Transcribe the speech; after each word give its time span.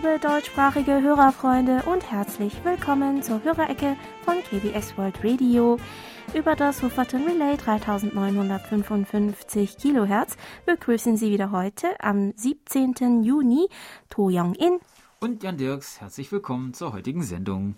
Liebe 0.00 0.20
deutschsprachige 0.20 1.02
Hörerfreunde 1.02 1.82
und 1.82 2.08
herzlich 2.08 2.62
willkommen 2.62 3.20
zur 3.20 3.42
Hörerecke 3.42 3.96
von 4.22 4.36
KBS 4.44 4.96
World 4.96 5.18
Radio. 5.24 5.76
Über 6.34 6.54
das 6.54 6.84
Huferton 6.84 7.26
Relay 7.26 7.56
3955 7.56 9.76
Kilohertz 9.76 10.36
begrüßen 10.66 11.16
Sie 11.16 11.32
wieder 11.32 11.50
heute 11.50 11.88
am 11.98 12.32
17. 12.36 13.24
Juni 13.24 13.66
To 14.08 14.28
Young-in 14.30 14.78
und 15.18 15.42
Jan 15.42 15.56
Dirks. 15.56 16.00
Herzlich 16.00 16.30
willkommen 16.30 16.74
zur 16.74 16.92
heutigen 16.92 17.24
Sendung. 17.24 17.74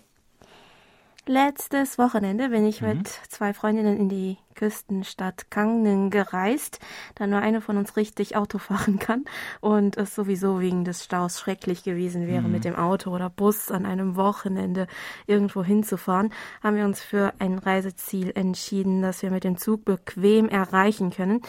Letztes 1.27 1.99
Wochenende 1.99 2.49
bin 2.49 2.65
ich 2.65 2.81
mhm. 2.81 2.87
mit 2.87 3.07
zwei 3.07 3.53
Freundinnen 3.53 3.95
in 3.95 4.09
die 4.09 4.37
Küstenstadt 4.55 5.51
Gangneung 5.51 6.09
gereist, 6.09 6.79
da 7.13 7.27
nur 7.27 7.39
eine 7.39 7.61
von 7.61 7.77
uns 7.77 7.95
richtig 7.95 8.35
Auto 8.35 8.57
fahren 8.57 8.97
kann 8.97 9.25
und 9.59 9.97
es 9.97 10.15
sowieso 10.15 10.59
wegen 10.59 10.83
des 10.83 11.03
Staus 11.03 11.39
schrecklich 11.39 11.83
gewesen 11.83 12.27
wäre, 12.27 12.41
mhm. 12.41 12.51
mit 12.51 12.65
dem 12.65 12.75
Auto 12.75 13.11
oder 13.11 13.29
Bus 13.29 13.69
an 13.69 13.85
einem 13.85 14.15
Wochenende 14.15 14.87
irgendwo 15.27 15.63
hinzufahren, 15.63 16.33
haben 16.63 16.75
wir 16.75 16.85
uns 16.85 17.03
für 17.03 17.33
ein 17.37 17.59
Reiseziel 17.59 18.31
entschieden, 18.33 19.03
das 19.03 19.21
wir 19.21 19.29
mit 19.29 19.43
dem 19.43 19.57
Zug 19.57 19.85
bequem 19.85 20.49
erreichen 20.49 21.11
können. 21.11 21.41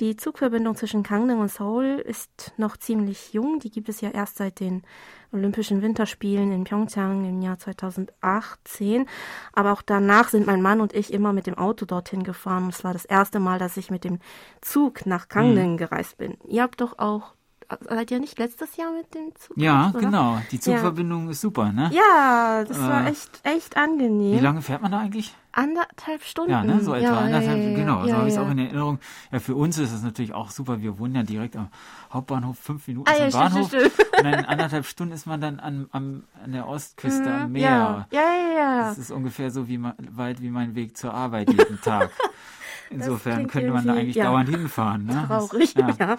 Die 0.00 0.16
Zugverbindung 0.16 0.74
zwischen 0.74 1.02
Gangneung 1.02 1.40
und 1.40 1.50
Seoul 1.50 2.02
ist 2.04 2.54
noch 2.56 2.78
ziemlich 2.78 3.34
jung, 3.34 3.60
die 3.60 3.70
gibt 3.70 3.90
es 3.90 4.00
ja 4.00 4.08
erst 4.10 4.38
seit 4.38 4.60
den 4.60 4.84
Olympischen 5.32 5.82
Winterspielen 5.82 6.52
in 6.52 6.64
Pyeongchang 6.64 7.24
im 7.24 7.42
Jahr 7.42 7.58
2018. 7.58 9.06
Aber 9.52 9.72
auch 9.72 9.82
danach 9.82 10.28
sind 10.28 10.46
mein 10.46 10.62
Mann 10.62 10.80
und 10.80 10.94
ich 10.94 11.12
immer 11.12 11.32
mit 11.32 11.46
dem 11.46 11.58
Auto 11.58 11.84
dorthin 11.84 12.22
gefahren. 12.22 12.68
Es 12.68 12.84
war 12.84 12.92
das 12.92 13.04
erste 13.04 13.38
Mal, 13.38 13.58
dass 13.58 13.76
ich 13.76 13.90
mit 13.90 14.04
dem 14.04 14.18
Zug 14.60 15.06
nach 15.06 15.28
Gangneung 15.28 15.72
mhm. 15.72 15.78
gereist 15.78 16.18
bin. 16.18 16.38
Ihr 16.46 16.62
habt 16.62 16.80
doch 16.80 16.98
auch 16.98 17.34
seid 17.80 18.10
ihr 18.10 18.20
nicht 18.20 18.38
letztes 18.38 18.76
Jahr 18.76 18.92
mit 18.92 19.14
dem 19.14 19.32
Zug? 19.34 19.56
Ja, 19.56 19.90
oder? 19.90 20.00
genau. 20.00 20.38
Die 20.50 20.60
Zugverbindung 20.60 21.26
ja. 21.26 21.30
ist 21.32 21.40
super, 21.40 21.72
ne? 21.72 21.90
Ja, 21.92 22.64
das 22.64 22.78
äh, 22.78 22.80
war 22.80 23.06
echt, 23.06 23.40
echt 23.42 23.76
angenehm. 23.76 24.36
Wie 24.36 24.42
lange 24.42 24.62
fährt 24.62 24.82
man 24.82 24.92
da 24.92 25.00
eigentlich? 25.00 25.34
Anderthalb 25.52 26.22
Stunden. 26.22 26.52
Ja, 26.52 26.62
ne? 26.62 26.80
so 26.80 26.94
etwa 26.94 27.04
ja, 27.04 27.18
anderthalb, 27.18 27.58
ja, 27.58 27.74
genau. 27.74 28.06
so 28.06 28.12
habe 28.12 28.28
ich 28.28 28.34
es 28.34 28.40
auch 28.40 28.50
in 28.50 28.58
Erinnerung. 28.58 28.98
Ja, 29.32 29.40
für 29.40 29.56
uns 29.56 29.76
ist 29.78 29.92
es 29.92 30.02
natürlich 30.02 30.32
auch 30.32 30.50
super. 30.50 30.80
Wir 30.80 30.98
wohnen 30.98 31.14
ja 31.16 31.22
direkt 31.22 31.56
am 31.56 31.68
Hauptbahnhof, 32.12 32.58
fünf 32.58 32.86
Minuten 32.86 33.10
ah, 33.10 33.28
zum 33.28 33.40
Bahnhof. 33.40 33.68
Stimmt, 33.68 33.92
stimmt. 33.92 34.18
Und 34.18 34.24
dann 34.24 34.44
anderthalb 34.44 34.86
Stunden 34.86 35.12
ist 35.12 35.26
man 35.26 35.40
dann 35.40 35.58
an, 35.58 35.88
am, 35.90 36.24
an 36.44 36.52
der 36.52 36.68
Ostküste 36.68 37.30
am 37.30 37.46
mhm, 37.48 37.52
Meer. 37.52 38.06
Ja, 38.10 38.20
ja, 38.20 38.56
ja. 38.56 38.88
Das 38.88 38.98
ist 38.98 39.10
ungefähr 39.10 39.50
so 39.50 39.68
wie, 39.68 39.82
weit 39.82 40.40
wie 40.40 40.50
mein 40.50 40.74
Weg 40.74 40.96
zur 40.96 41.12
Arbeit 41.12 41.50
jeden 41.50 41.80
Tag. 41.80 42.10
Insofern 42.90 43.46
könnte 43.46 43.70
man 43.70 43.86
da 43.86 43.94
eigentlich 43.94 44.16
ja, 44.16 44.24
dauernd 44.24 44.48
hinfahren. 44.48 45.06
Ne? 45.06 45.24
Traurig, 45.26 45.74
das, 45.74 45.98
ja. 45.98 46.06
ja. 46.06 46.18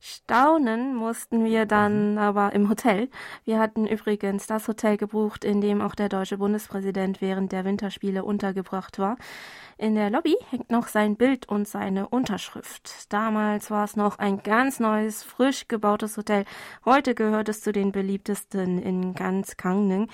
Staunen 0.00 0.94
mussten 0.94 1.44
wir 1.44 1.66
dann 1.66 2.12
mhm. 2.12 2.18
aber 2.18 2.52
im 2.52 2.68
Hotel. 2.68 3.08
Wir 3.44 3.58
hatten 3.58 3.86
übrigens 3.86 4.46
das 4.46 4.68
Hotel 4.68 4.96
gebucht, 4.96 5.44
in 5.44 5.60
dem 5.60 5.80
auch 5.80 5.94
der 5.94 6.08
deutsche 6.08 6.38
Bundespräsident 6.38 7.20
während 7.20 7.52
der 7.52 7.64
Winterspiele 7.64 8.24
untergebracht 8.24 8.98
war. 8.98 9.16
In 9.78 9.94
der 9.94 10.10
Lobby 10.10 10.36
hängt 10.50 10.70
noch 10.70 10.88
sein 10.88 11.16
Bild 11.16 11.48
und 11.48 11.68
seine 11.68 12.08
Unterschrift. 12.08 13.12
Damals 13.12 13.70
war 13.70 13.84
es 13.84 13.96
noch 13.96 14.18
ein 14.18 14.42
ganz 14.42 14.80
neues, 14.80 15.22
frisch 15.22 15.68
gebautes 15.68 16.16
Hotel. 16.16 16.44
Heute 16.84 17.14
gehört 17.14 17.48
es 17.48 17.60
zu 17.60 17.72
den 17.72 17.92
beliebtesten 17.92 18.78
in 18.78 19.14
ganz 19.14 19.56
Gangneung. 19.56 20.08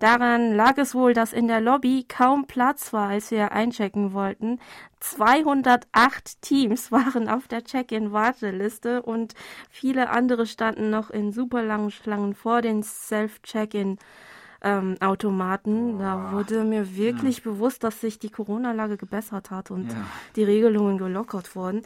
Daran 0.00 0.54
lag 0.54 0.78
es 0.78 0.94
wohl, 0.94 1.12
dass 1.12 1.34
in 1.34 1.46
der 1.46 1.60
Lobby 1.60 2.06
kaum 2.08 2.46
Platz 2.46 2.94
war, 2.94 3.10
als 3.10 3.30
wir 3.30 3.52
einchecken 3.52 4.14
wollten. 4.14 4.58
208 5.00 6.40
Teams 6.40 6.90
waren 6.92 7.28
auf 7.28 7.46
der 7.48 7.62
Check-in-Warteliste 7.64 9.02
und 9.02 9.34
viele 9.68 10.08
andere 10.08 10.46
standen 10.46 10.88
noch 10.88 11.10
in 11.10 11.32
super 11.32 11.62
langen 11.62 11.90
Schlangen 11.90 12.34
vor 12.34 12.62
den 12.62 12.82
Self-Check-in. 12.82 13.98
Ähm, 14.62 14.96
Automaten. 15.00 15.98
Da 15.98 16.32
wurde 16.32 16.64
mir 16.64 16.94
wirklich 16.94 17.38
ja. 17.38 17.44
bewusst, 17.44 17.82
dass 17.82 18.02
sich 18.02 18.18
die 18.18 18.28
Corona-Lage 18.28 18.98
gebessert 18.98 19.50
hat 19.50 19.70
und 19.70 19.90
ja. 19.90 20.04
die 20.36 20.44
Regelungen 20.44 20.98
gelockert 20.98 21.56
wurden. 21.56 21.80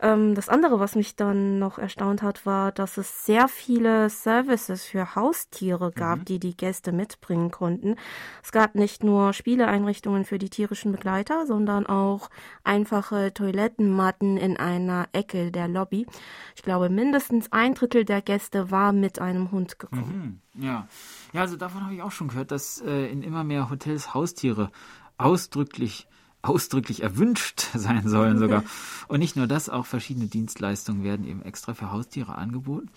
Ähm, 0.00 0.34
das 0.34 0.48
andere, 0.48 0.78
was 0.80 0.94
mich 0.94 1.16
dann 1.16 1.58
noch 1.58 1.78
erstaunt 1.78 2.22
hat, 2.22 2.46
war, 2.46 2.72
dass 2.72 2.96
es 2.96 3.24
sehr 3.24 3.48
viele 3.48 4.10
Services 4.10 4.84
für 4.84 5.14
Haustiere 5.14 5.92
gab, 5.92 6.20
mhm. 6.20 6.24
die 6.24 6.38
die 6.38 6.56
Gäste 6.56 6.92
mitbringen 6.92 7.50
konnten. 7.50 7.96
Es 8.42 8.52
gab 8.52 8.74
nicht 8.74 9.04
nur 9.04 9.32
Spieleeinrichtungen 9.32 10.24
für 10.24 10.38
die 10.38 10.50
tierischen 10.50 10.92
Begleiter, 10.92 11.46
sondern 11.46 11.86
auch 11.86 12.28
einfache 12.64 13.32
Toilettenmatten 13.32 14.36
in 14.36 14.56
einer 14.56 15.08
Ecke 15.12 15.50
der 15.50 15.68
Lobby. 15.68 16.06
Ich 16.54 16.62
glaube, 16.62 16.90
mindestens 16.90 17.52
ein 17.52 17.74
Drittel 17.74 18.04
der 18.04 18.22
Gäste 18.22 18.70
war 18.70 18.92
mit 18.92 19.18
einem 19.18 19.50
Hund 19.50 19.78
gekommen. 19.78 20.40
Mhm. 20.54 20.62
Ja. 20.62 20.88
ja, 21.32 21.40
also 21.42 21.56
davon 21.56 21.84
habe 21.84 21.94
ich 21.94 22.02
auch 22.02 22.12
schon 22.12 22.28
gehört, 22.28 22.50
dass 22.50 22.80
äh, 22.80 23.06
in 23.10 23.22
immer 23.22 23.44
mehr 23.44 23.70
Hotels 23.70 24.14
Haustiere 24.14 24.70
ausdrücklich 25.18 26.06
ausdrücklich 26.46 27.02
erwünscht 27.02 27.66
sein 27.74 28.08
sollen 28.08 28.38
sogar. 28.38 28.64
Und 29.08 29.20
nicht 29.20 29.36
nur 29.36 29.46
das, 29.46 29.68
auch 29.68 29.86
verschiedene 29.86 30.26
Dienstleistungen 30.26 31.04
werden 31.04 31.26
eben 31.26 31.42
extra 31.42 31.74
für 31.74 31.92
Haustiere 31.92 32.36
angeboten. 32.36 32.88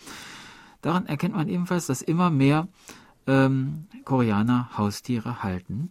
Daran 0.81 1.05
erkennt 1.05 1.35
man 1.35 1.49
ebenfalls, 1.49 1.87
dass 1.87 2.01
immer 2.01 2.29
mehr 2.29 2.67
ähm, 3.27 3.87
Koreaner 4.05 4.69
Haustiere 4.77 5.43
halten. 5.43 5.89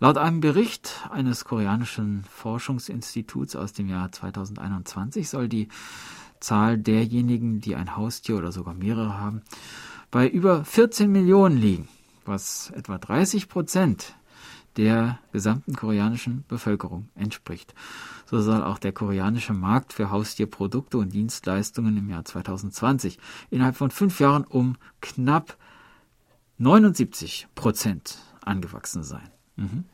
Laut 0.00 0.18
einem 0.18 0.40
Bericht 0.40 1.08
eines 1.10 1.44
koreanischen 1.44 2.24
Forschungsinstituts 2.28 3.56
aus 3.56 3.72
dem 3.72 3.88
Jahr 3.88 4.12
2021 4.12 5.28
soll 5.28 5.48
die 5.48 5.68
Zahl 6.40 6.76
derjenigen, 6.76 7.60
die 7.60 7.74
ein 7.74 7.96
Haustier 7.96 8.36
oder 8.36 8.52
sogar 8.52 8.74
mehrere 8.74 9.18
haben, 9.18 9.42
bei 10.10 10.28
über 10.28 10.64
14 10.64 11.10
Millionen 11.10 11.56
liegen, 11.56 11.88
was 12.24 12.70
etwa 12.70 12.98
30 12.98 13.48
Prozent 13.48 14.14
der 14.76 15.18
gesamten 15.32 15.74
koreanischen 15.74 16.44
Bevölkerung 16.48 17.08
entspricht. 17.14 17.74
So 18.26 18.40
soll 18.40 18.62
auch 18.62 18.78
der 18.78 18.92
koreanische 18.92 19.52
Markt 19.52 19.92
für 19.92 20.10
Haustierprodukte 20.10 20.98
und 20.98 21.12
Dienstleistungen 21.12 21.96
im 21.96 22.08
Jahr 22.10 22.24
2020 22.24 23.18
innerhalb 23.50 23.76
von 23.76 23.90
fünf 23.90 24.20
Jahren 24.20 24.44
um 24.44 24.76
knapp 25.00 25.56
79 26.58 27.48
Prozent 27.54 28.18
angewachsen 28.44 29.02
sein. 29.02 29.30
Mhm. 29.56 29.84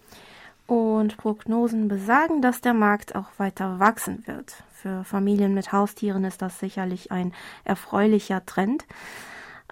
Und 0.67 1.17
Prognosen 1.17 1.89
besagen, 1.89 2.43
dass 2.43 2.61
der 2.61 2.75
Markt 2.75 3.17
auch 3.17 3.27
weiter 3.39 3.81
wachsen 3.81 4.25
wird. 4.27 4.63
Für 4.73 5.03
Familien 5.05 5.53
mit 5.53 5.73
Haustieren 5.73 6.25
ist 6.25 6.43
das 6.43 6.61
sicherlich 6.61 7.11
ein 7.11 7.33
erfreulicher 7.65 8.47
Trend. 8.47 8.85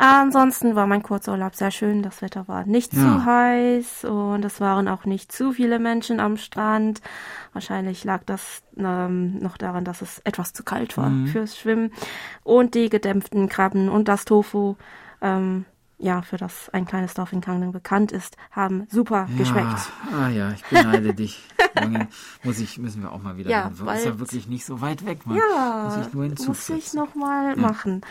Ansonsten 0.01 0.77
war 0.77 0.87
mein 0.87 1.03
Kurzurlaub 1.03 1.57
sehr 1.57 1.73
schön. 1.73 2.05
Das 2.05 2.23
Wetter 2.23 2.47
war 2.47 2.65
nicht 2.65 2.93
ja. 2.93 3.01
zu 3.01 3.25
heiß 3.25 4.05
und 4.05 4.45
es 4.45 4.61
waren 4.61 4.87
auch 4.87 5.05
nicht 5.05 5.33
zu 5.33 5.53
viele 5.53 5.81
Menschen 5.81 6.21
am 6.21 6.37
Strand. 6.37 7.01
Wahrscheinlich 7.53 8.05
lag 8.05 8.23
das 8.25 8.63
ähm, 8.77 9.41
noch 9.41 9.57
daran, 9.57 9.85
dass 9.85 10.01
es 10.01 10.21
etwas 10.21 10.53
zu 10.53 10.63
kalt 10.63 10.97
war 10.97 11.11
mhm. 11.11 11.27
fürs 11.27 11.59
Schwimmen. 11.59 11.91
Und 12.45 12.77
die 12.77 12.91
gedämpften 12.91 13.49
Krabben 13.49 13.89
und 13.89 14.07
das 14.07 14.25
Tofu, 14.25 14.77
ähm, 15.21 15.65
ja, 15.99 16.23
für 16.23 16.37
das 16.37 16.71
ein 16.71 16.87
kleines 16.87 17.15
Dorf 17.15 17.33
in 17.33 17.41
Kangnung 17.41 17.73
bekannt 17.73 18.13
ist, 18.13 18.37
haben 18.53 18.87
super 18.89 19.27
ja. 19.33 19.37
geschmeckt. 19.37 19.91
Ah 20.17 20.29
ja, 20.29 20.53
ich 20.53 20.65
beneide 20.67 21.13
dich. 21.13 21.43
muss 22.45 22.61
ich, 22.61 22.79
müssen 22.79 23.03
wir 23.03 23.11
auch 23.11 23.21
mal 23.21 23.37
wieder 23.37 23.51
ja, 23.51 23.65
hin. 23.65 23.89
Ist 23.89 24.05
ja 24.05 24.19
wirklich 24.21 24.47
nicht 24.47 24.65
so 24.65 24.81
weit 24.81 25.05
weg. 25.05 25.27
Man. 25.27 25.37
Ja, 25.37 25.85
muss 25.87 26.07
ich 26.07 26.15
nur 26.15 26.29
muss 26.47 26.69
ich 26.69 26.95
noch 26.95 27.17
mal 27.17 27.51
ja. 27.51 27.57
machen. 27.57 28.03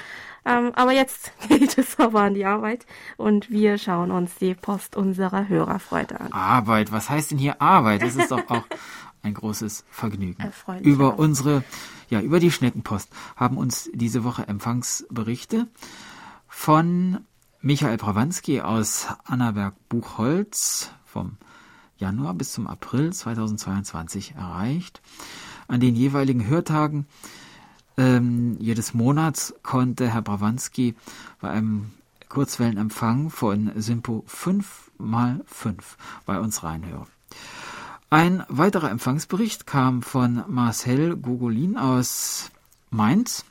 Ähm, 0.48 0.72
aber 0.76 0.94
jetzt 0.94 1.34
geht 1.50 1.78
es 1.78 2.00
aber 2.00 2.22
an 2.22 2.34
die 2.34 2.46
Arbeit 2.46 2.86
und 3.18 3.50
wir 3.50 3.78
schauen 3.78 4.12
uns 4.12 4.36
die 4.36 4.56
Post 4.56 4.96
unserer 4.96 5.50
Hörerfreude 5.50 6.20
an. 6.20 6.32
Arbeit, 6.32 6.92
was 6.92 7.10
heißt 7.10 7.32
denn 7.32 7.38
hier 7.38 7.62
Arbeit? 7.62 8.02
Das 8.02 8.16
ist 8.16 8.32
doch 8.32 8.50
auch 8.50 8.64
ein 9.24 9.34
großes 9.34 9.84
Vergnügen. 9.90 10.42
Über 10.82 11.14
auch. 11.14 11.18
unsere, 11.18 11.64
ja, 12.10 12.22
über 12.22 12.40
die 12.40 12.52
Schneckenpost 12.52 13.10
haben 13.36 13.58
uns 13.58 13.90
diese 13.94 14.24
Woche 14.24 14.48
Empfangsberichte 14.48 15.68
von 16.48 17.20
Michael 17.60 17.98
Prawanski 17.98 18.62
aus 18.62 19.08
Annaberg-Buchholz 19.26 20.92
vom 21.04 21.38
Januar 21.98 22.36
bis 22.36 22.54
zum 22.54 22.68
April 22.68 23.12
2022 23.12 24.36
erreicht. 24.36 25.02
An 25.68 25.82
den 25.82 25.96
jeweiligen 25.96 26.48
Hörtagen 26.48 27.08
ähm, 27.98 28.58
jedes 28.60 28.94
Monats 28.94 29.54
konnte 29.64 30.08
Herr 30.14 30.22
Brawanski 30.22 30.96
bei 31.42 31.50
einem 31.50 31.92
Kurzwellenempfang 32.30 33.30
von 33.30 33.72
Simpo 33.76 34.24
5x5 34.30 35.82
bei 36.26 36.40
uns 36.40 36.64
reinhören. 36.64 37.08
Ein 38.10 38.44
weiterer 38.48 38.90
Empfangsbericht 38.90 39.68
kam 39.68 40.02
von 40.02 40.44
Marcel 40.48 41.18
Gogolin 41.18 41.78
aus 41.78 42.52
Mainz. 42.90 43.44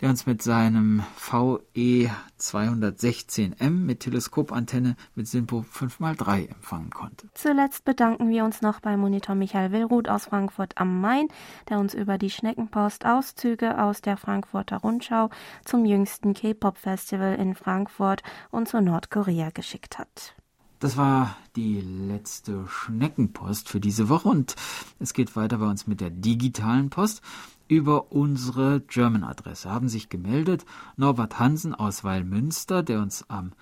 Der 0.00 0.10
uns 0.10 0.26
mit 0.26 0.42
seinem 0.42 1.02
VE 1.16 2.10
216M 2.38 3.70
mit 3.70 4.00
Teleskopantenne 4.00 4.96
mit 5.14 5.26
SINPO 5.26 5.64
5x3 5.72 6.48
empfangen 6.48 6.90
konnte. 6.90 7.28
Zuletzt 7.34 7.84
bedanken 7.84 8.28
wir 8.30 8.44
uns 8.44 8.62
noch 8.62 8.80
bei 8.80 8.96
Monitor 8.96 9.34
Michael 9.34 9.72
Willruth 9.72 10.08
aus 10.08 10.26
Frankfurt 10.26 10.78
am 10.78 11.00
Main, 11.00 11.28
der 11.68 11.78
uns 11.78 11.94
über 11.94 12.18
die 12.18 12.30
Schneckenpost 12.30 13.04
Auszüge 13.04 13.82
aus 13.82 14.00
der 14.00 14.16
Frankfurter 14.16 14.78
Rundschau 14.78 15.30
zum 15.64 15.84
jüngsten 15.84 16.34
K-Pop-Festival 16.34 17.34
in 17.34 17.54
Frankfurt 17.54 18.22
und 18.50 18.68
zu 18.68 18.80
Nordkorea 18.80 19.50
geschickt 19.50 19.98
hat. 19.98 20.34
Das 20.80 20.96
war 20.96 21.36
die 21.56 21.80
letzte 21.80 22.64
Schneckenpost 22.68 23.68
für 23.68 23.80
diese 23.80 24.08
Woche 24.08 24.28
und 24.28 24.54
es 25.00 25.12
geht 25.12 25.34
weiter 25.34 25.58
bei 25.58 25.66
uns 25.66 25.88
mit 25.88 26.00
der 26.00 26.10
digitalen 26.10 26.88
Post. 26.88 27.20
Über 27.68 28.12
unsere 28.12 28.80
German-Adresse 28.80 29.70
haben 29.70 29.90
sich 29.90 30.08
gemeldet 30.08 30.64
Norbert 30.96 31.38
Hansen 31.38 31.74
aus 31.74 32.02
Weilmünster, 32.02 32.82
der 32.82 33.00
uns 33.00 33.28
am 33.28 33.52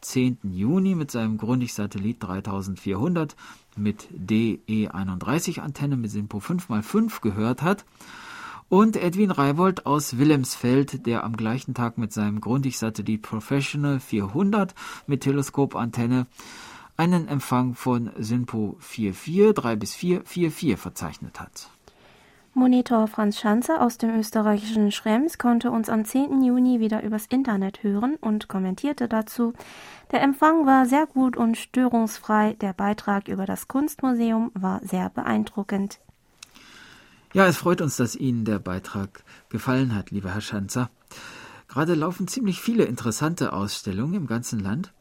10. 0.00 0.38
Juni 0.44 0.94
mit 0.94 1.10
seinem 1.10 1.36
Grundig-Satellit 1.36 2.22
3400 2.22 3.36
mit 3.76 4.08
DE31-Antenne 4.12 5.98
mit 5.98 6.10
Simpo 6.10 6.38
5x5 6.38 7.20
gehört 7.20 7.60
hat 7.60 7.84
und 8.70 8.96
Edwin 8.96 9.30
Reibold 9.30 9.84
aus 9.84 10.16
Wilhelmsfeld, 10.16 11.04
der 11.04 11.22
am 11.22 11.36
gleichen 11.36 11.74
Tag 11.74 11.98
mit 11.98 12.14
seinem 12.14 12.40
Grundig-Satellit 12.40 13.20
Professional 13.20 14.00
400 14.00 14.74
mit 15.06 15.20
Teleskopantenne 15.20 16.26
einen 16.96 17.28
Empfang 17.28 17.74
von 17.74 18.10
SINPO 18.18 18.76
44, 18.80 19.54
3 19.54 19.76
bis 19.76 19.94
4, 19.94 20.22
44 20.24 20.78
verzeichnet 20.78 21.40
hat. 21.40 21.68
Monitor 22.60 23.08
Franz 23.08 23.40
Schanze 23.40 23.80
aus 23.80 23.96
dem 23.96 24.10
österreichischen 24.20 24.92
Schrems 24.92 25.38
konnte 25.38 25.70
uns 25.70 25.88
am 25.88 26.04
10. 26.04 26.42
Juni 26.42 26.78
wieder 26.78 27.02
übers 27.02 27.24
Internet 27.24 27.82
hören 27.82 28.16
und 28.20 28.48
kommentierte 28.48 29.08
dazu, 29.08 29.54
der 30.12 30.20
Empfang 30.20 30.66
war 30.66 30.84
sehr 30.84 31.06
gut 31.06 31.38
und 31.38 31.56
störungsfrei, 31.56 32.58
der 32.60 32.74
Beitrag 32.74 33.28
über 33.28 33.46
das 33.46 33.66
Kunstmuseum 33.66 34.50
war 34.52 34.82
sehr 34.84 35.08
beeindruckend. 35.08 36.00
Ja, 37.32 37.46
es 37.46 37.56
freut 37.56 37.80
uns, 37.80 37.96
dass 37.96 38.14
Ihnen 38.14 38.44
der 38.44 38.58
Beitrag 38.58 39.24
gefallen 39.48 39.94
hat, 39.94 40.10
lieber 40.10 40.34
Herr 40.34 40.42
Schanzer. 40.42 40.90
Gerade 41.66 41.94
laufen 41.94 42.28
ziemlich 42.28 42.60
viele 42.60 42.84
interessante 42.84 43.54
Ausstellungen 43.54 44.12
im 44.12 44.26
ganzen 44.26 44.60
Land, 44.60 44.92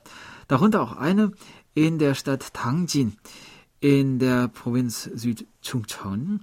darunter 0.47 0.81
auch 0.81 0.95
eine 0.95 1.33
in 1.73 1.99
der 1.99 2.13
Stadt 2.13 2.53
Tangjin 2.53 3.17
in 3.81 4.19
der 4.19 4.47
Provinz 4.47 5.03
Südchungcheon, 5.03 6.41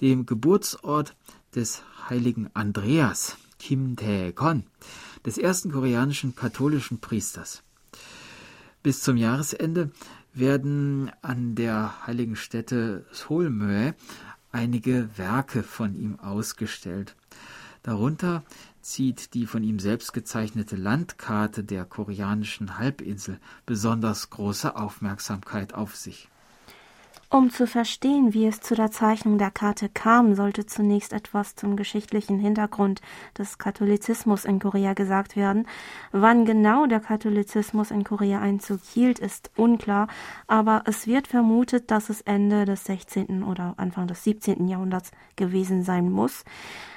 dem 0.00 0.26
Geburtsort 0.26 1.16
des 1.54 1.82
heiligen 2.08 2.48
Andreas, 2.54 3.36
Kim 3.58 3.96
Tae-kon, 3.96 4.64
des 5.24 5.38
ersten 5.38 5.72
koreanischen 5.72 6.36
katholischen 6.36 7.00
Priesters. 7.00 7.62
Bis 8.82 9.02
zum 9.02 9.16
Jahresende 9.16 9.90
werden 10.32 11.10
an 11.22 11.54
der 11.54 12.06
heiligen 12.06 12.36
Stätte 12.36 13.04
Solmöe 13.10 13.94
einige 14.52 15.08
Werke 15.16 15.62
von 15.62 15.94
ihm 15.94 16.20
ausgestellt. 16.20 17.16
Darunter 17.82 18.44
zieht 18.80 19.34
die 19.34 19.46
von 19.46 19.64
ihm 19.64 19.80
selbst 19.80 20.12
gezeichnete 20.12 20.76
Landkarte 20.76 21.64
der 21.64 21.84
koreanischen 21.84 22.78
Halbinsel 22.78 23.40
besonders 23.64 24.30
große 24.30 24.76
Aufmerksamkeit 24.76 25.74
auf 25.74 25.96
sich. 25.96 26.28
Um 27.28 27.50
zu 27.50 27.66
verstehen, 27.66 28.34
wie 28.34 28.46
es 28.46 28.60
zu 28.60 28.76
der 28.76 28.92
Zeichnung 28.92 29.36
der 29.36 29.50
Karte 29.50 29.88
kam, 29.88 30.36
sollte 30.36 30.64
zunächst 30.64 31.12
etwas 31.12 31.56
zum 31.56 31.74
geschichtlichen 31.74 32.38
Hintergrund 32.38 33.00
des 33.36 33.58
Katholizismus 33.58 34.44
in 34.44 34.60
Korea 34.60 34.94
gesagt 34.94 35.34
werden. 35.34 35.66
Wann 36.12 36.44
genau 36.44 36.86
der 36.86 37.00
Katholizismus 37.00 37.90
in 37.90 38.04
Korea 38.04 38.40
Einzug 38.40 38.80
hielt, 38.80 39.18
ist 39.18 39.50
unklar, 39.56 40.06
aber 40.46 40.84
es 40.86 41.08
wird 41.08 41.26
vermutet, 41.26 41.90
dass 41.90 42.10
es 42.10 42.20
Ende 42.20 42.64
des 42.64 42.84
16. 42.84 43.42
oder 43.42 43.74
Anfang 43.76 44.06
des 44.06 44.22
17. 44.22 44.68
Jahrhunderts 44.68 45.10
gewesen 45.34 45.82
sein 45.82 46.12
muss. 46.12 46.44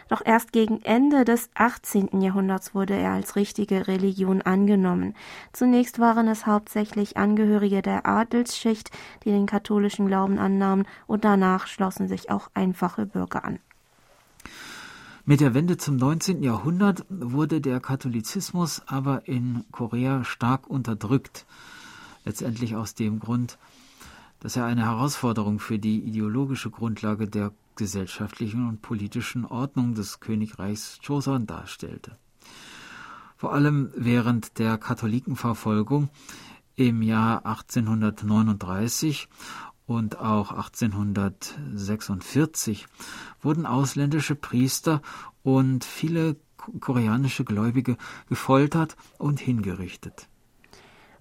Doch 0.09 0.21
erst 0.25 0.51
gegen 0.51 0.81
Ende 0.81 1.23
des 1.23 1.49
18. 1.53 2.21
Jahrhunderts 2.21 2.73
wurde 2.73 2.95
er 2.95 3.11
als 3.11 3.35
richtige 3.35 3.87
Religion 3.87 4.41
angenommen. 4.41 5.13
Zunächst 5.53 5.99
waren 5.99 6.27
es 6.27 6.47
hauptsächlich 6.47 7.15
Angehörige 7.15 7.83
der 7.83 8.07
Adelsschicht, 8.07 8.89
die 9.23 9.29
den 9.29 9.45
katholischen 9.45 10.07
Glauben 10.07 10.39
annahmen, 10.39 10.87
und 11.05 11.23
danach 11.23 11.67
schlossen 11.67 12.07
sich 12.07 12.31
auch 12.31 12.49
einfache 12.55 13.05
Bürger 13.05 13.45
an. 13.45 13.59
Mit 15.25 15.41
der 15.41 15.53
Wende 15.53 15.77
zum 15.77 15.95
19. 15.97 16.41
Jahrhundert 16.41 17.05
wurde 17.09 17.61
der 17.61 17.79
Katholizismus 17.79 18.81
aber 18.87 19.27
in 19.27 19.63
Korea 19.71 20.23
stark 20.23 20.67
unterdrückt. 20.67 21.45
Letztendlich 22.25 22.75
aus 22.75 22.95
dem 22.95 23.19
Grund, 23.19 23.59
dass 24.39 24.55
er 24.55 24.65
eine 24.65 24.85
Herausforderung 24.85 25.59
für 25.59 25.77
die 25.77 25.99
ideologische 25.99 26.71
Grundlage 26.71 27.27
der 27.27 27.51
gesellschaftlichen 27.79 28.67
und 28.67 28.83
politischen 28.83 29.43
Ordnung 29.45 29.95
des 29.95 30.19
Königreichs 30.19 30.99
Joseon 31.01 31.47
darstellte. 31.47 32.19
Vor 33.37 33.53
allem 33.53 33.89
während 33.95 34.59
der 34.59 34.77
Katholikenverfolgung 34.77 36.09
im 36.75 37.01
Jahr 37.01 37.43
1839 37.45 39.29
und 39.85 40.19
auch 40.19 40.51
1846 40.51 42.87
wurden 43.41 43.65
ausländische 43.65 44.35
Priester 44.35 45.01
und 45.41 45.85
viele 45.85 46.35
koreanische 46.79 47.43
Gläubige 47.45 47.97
gefoltert 48.27 48.95
und 49.17 49.39
hingerichtet. 49.39 50.27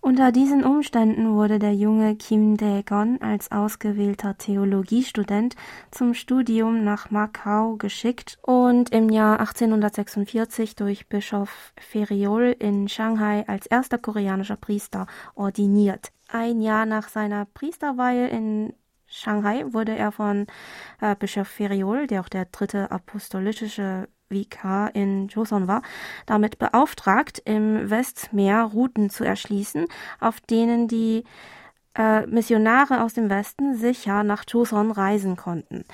Unter 0.01 0.31
diesen 0.31 0.65
Umständen 0.65 1.35
wurde 1.35 1.59
der 1.59 1.75
junge 1.75 2.15
Kim 2.15 2.57
Dae-gon 2.57 3.21
als 3.21 3.51
ausgewählter 3.51 4.39
Theologiestudent 4.39 5.57
zum 5.91 6.15
Studium 6.15 6.85
nach 6.85 7.11
Macau 7.11 7.75
geschickt 7.77 8.39
und 8.43 8.91
im 8.91 9.09
Jahr 9.09 9.41
1846 9.41 10.77
durch 10.77 11.09
Bischof 11.09 11.73
Feriol 11.77 12.55
in 12.59 12.89
Shanghai 12.89 13.45
als 13.49 13.67
erster 13.67 13.99
koreanischer 13.99 14.57
Priester 14.57 15.09
ordiniert. 15.35 16.13
Ein 16.29 16.61
Jahr 16.61 16.87
nach 16.87 17.09
seiner 17.09 17.47
Priesterweihe 17.47 18.29
in 18.29 18.75
Shanghai 19.07 19.65
wurde 19.73 19.97
er 19.97 20.13
von 20.13 20.47
äh, 21.01 21.17
Bischof 21.17 21.49
Feriol, 21.49 22.07
der 22.07 22.21
auch 22.21 22.29
der 22.29 22.45
dritte 22.45 22.91
apostolische 22.91 24.09
Vikar 24.31 24.95
in 24.95 25.29
Joseon 25.29 25.69
war, 25.69 25.83
damit 26.27 26.59
beauftragt, 26.59 27.41
im 27.45 27.91
Westmeer 27.91 28.63
Routen 28.63 29.11
zu 29.11 29.25
erschließen, 29.25 29.87
auf 30.21 30.41
denen 30.41 30.89
die 30.89 31.25
äh, 31.95 32.27
Missionare 32.27 33.03
aus 33.03 33.15
dem 33.15 33.29
Westen 33.31 33.77
sicher 33.77 34.23
nach 34.23 34.45
Joseon 34.47 34.91
reisen 34.91 35.37
konnten. 35.37 35.85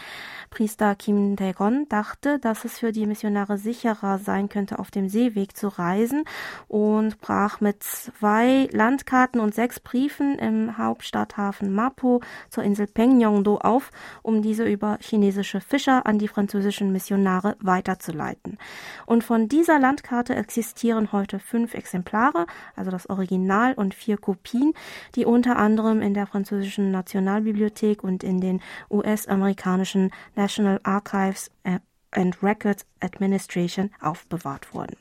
Priester 0.55 0.95
Kim 0.95 1.35
Dae-gon 1.35 1.89
dachte, 1.89 2.39
dass 2.39 2.65
es 2.65 2.79
für 2.79 2.93
die 2.93 3.07
Missionare 3.07 3.59
sicherer 3.59 4.21
sein 4.21 4.49
könnte, 4.49 4.79
auf 4.79 4.93
dem 4.93 5.09
Seeweg 5.09 5.57
zu 5.57 5.67
reisen 5.67 6.23
und 6.69 7.21
brach 7.21 7.61
mit 7.61 7.83
zwei 7.83 8.69
Landkarten 8.71 9.41
und 9.41 9.53
sechs 9.53 9.81
Briefen 9.81 10.39
im 10.39 10.79
Hauptstadthafen 10.79 11.75
Mapo 11.75 12.21
zur 12.51 12.63
Insel 12.63 12.87
Pengyongdo 12.87 13.57
auf, 13.57 13.91
um 14.23 14.43
diese 14.43 14.65
über 14.65 14.97
chinesische 15.01 15.61
Fischer 15.61 16.07
an 16.07 16.21
die 16.21 16.29
französischen 16.29 16.93
Missionare 16.93 17.57
weiterzuleiten. 17.59 18.57
Und 19.07 19.25
von 19.25 19.49
dieser 19.49 19.81
Landkarte 19.81 20.37
existieren 20.37 21.11
heute 21.11 21.41
fünf 21.41 21.75
Exemplare, 21.75 22.47
also 22.77 22.93
das 22.93 23.11
Original 23.11 23.75
und 23.75 23.93
vier 23.93 24.19
Kopien, 24.19 24.73
die 25.17 25.25
unter 25.25 25.57
anderem 25.57 26.01
in 26.01 26.15
der 26.15 26.29
französischen 26.29 26.93
Nationalbibliothek 26.93 28.05
und 28.05 28.23
in 28.23 28.41
den 28.41 28.61
US-amerikanischen 28.89 30.13
National 30.45 30.79
Archives 30.83 31.51
and 32.11 32.43
Records 32.43 32.85
Administration 33.01 33.91
aufbewahrt 34.01 34.75
wurden. 34.75 34.97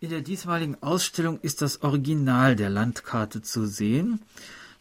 In 0.00 0.10
der 0.10 0.22
diesmaligen 0.22 0.82
Ausstellung 0.82 1.38
ist 1.42 1.62
das 1.62 1.82
Original 1.82 2.56
der 2.56 2.70
Landkarte 2.70 3.40
zu 3.42 3.66
sehen, 3.66 4.20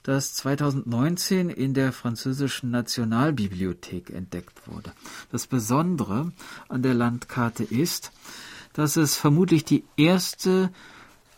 das 0.02 0.34
2019 0.34 1.50
in 1.50 1.76
der 1.76 1.92
französischen 1.92 2.72
Nationalbibliothek 2.72 4.10
entdeckt 4.10 4.68
wurde. 4.68 4.94
Das 5.32 5.46
Besondere 5.46 6.32
an 6.68 6.82
der 6.82 6.96
Landkarte 6.96 7.64
ist, 7.64 8.12
dass 8.74 8.96
es 8.96 9.16
vermutlich 9.16 9.64
die 9.64 9.84
erste 9.96 10.72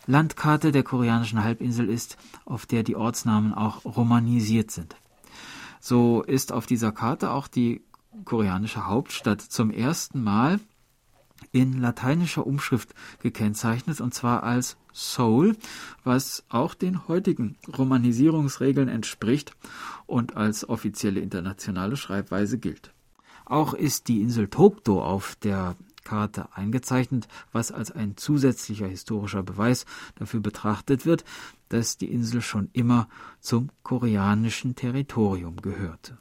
Landkarte 0.07 0.71
der 0.71 0.83
koreanischen 0.83 1.43
Halbinsel 1.43 1.89
ist, 1.89 2.17
auf 2.45 2.65
der 2.65 2.83
die 2.83 2.95
Ortsnamen 2.95 3.53
auch 3.53 3.83
romanisiert 3.83 4.71
sind. 4.71 4.95
So 5.81 6.21
ist 6.21 6.53
auf 6.53 6.67
dieser 6.67 6.91
Karte 6.91 7.31
auch 7.31 7.47
die 7.47 7.81
koreanische 8.23 8.85
Hauptstadt 8.85 9.41
zum 9.41 9.71
ersten 9.71 10.23
Mal 10.23 10.59
in 11.51 11.81
lateinischer 11.81 12.45
Umschrift 12.45 12.93
gekennzeichnet 13.23 13.99
und 13.99 14.13
zwar 14.13 14.43
als 14.43 14.77
Seoul, 14.93 15.57
was 16.03 16.43
auch 16.49 16.75
den 16.75 17.07
heutigen 17.07 17.57
Romanisierungsregeln 17.77 18.89
entspricht 18.89 19.53
und 20.05 20.37
als 20.37 20.69
offizielle 20.69 21.19
internationale 21.19 21.97
Schreibweise 21.97 22.59
gilt. 22.59 22.93
Auch 23.45 23.73
ist 23.73 24.07
die 24.07 24.21
Insel 24.21 24.49
Tokdo 24.49 25.03
auf 25.03 25.35
der 25.35 25.75
Landkarte 26.01 26.49
eingezeichnet, 26.55 27.27
was 27.51 27.71
als 27.71 27.91
ein 27.91 28.17
zusätzlicher 28.17 28.87
historischer 28.87 29.43
Beweis 29.43 29.85
dafür 30.15 30.39
betrachtet 30.39 31.05
wird, 31.05 31.23
dass 31.69 31.97
die 31.97 32.11
Insel 32.11 32.41
schon 32.41 32.69
immer 32.73 33.07
zum 33.39 33.69
koreanischen 33.83 34.75
Territorium 34.75 35.57
gehörte. 35.57 36.17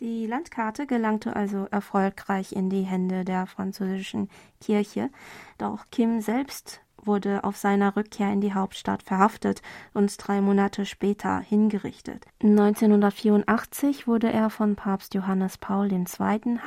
Die 0.00 0.26
Landkarte 0.26 0.86
gelangte 0.86 1.36
also 1.36 1.66
erfolgreich 1.70 2.52
in 2.52 2.70
die 2.70 2.82
Hände 2.82 3.24
der 3.24 3.46
französischen 3.46 4.30
Kirche, 4.60 5.10
doch 5.58 5.84
Kim 5.90 6.22
selbst 6.22 6.80
wurde 6.96 7.44
auf 7.44 7.56
seiner 7.56 7.96
Rückkehr 7.96 8.32
in 8.32 8.40
die 8.40 8.54
Hauptstadt 8.54 9.02
verhaftet 9.02 9.60
und 9.92 10.14
drei 10.16 10.40
Monate 10.40 10.86
später 10.86 11.40
hingerichtet. 11.40 12.26
1984 12.42 14.06
wurde 14.06 14.32
er 14.32 14.48
von 14.48 14.76
Papst 14.76 15.14
Johannes 15.14 15.58
Paul 15.58 15.92
II. 15.92 16.06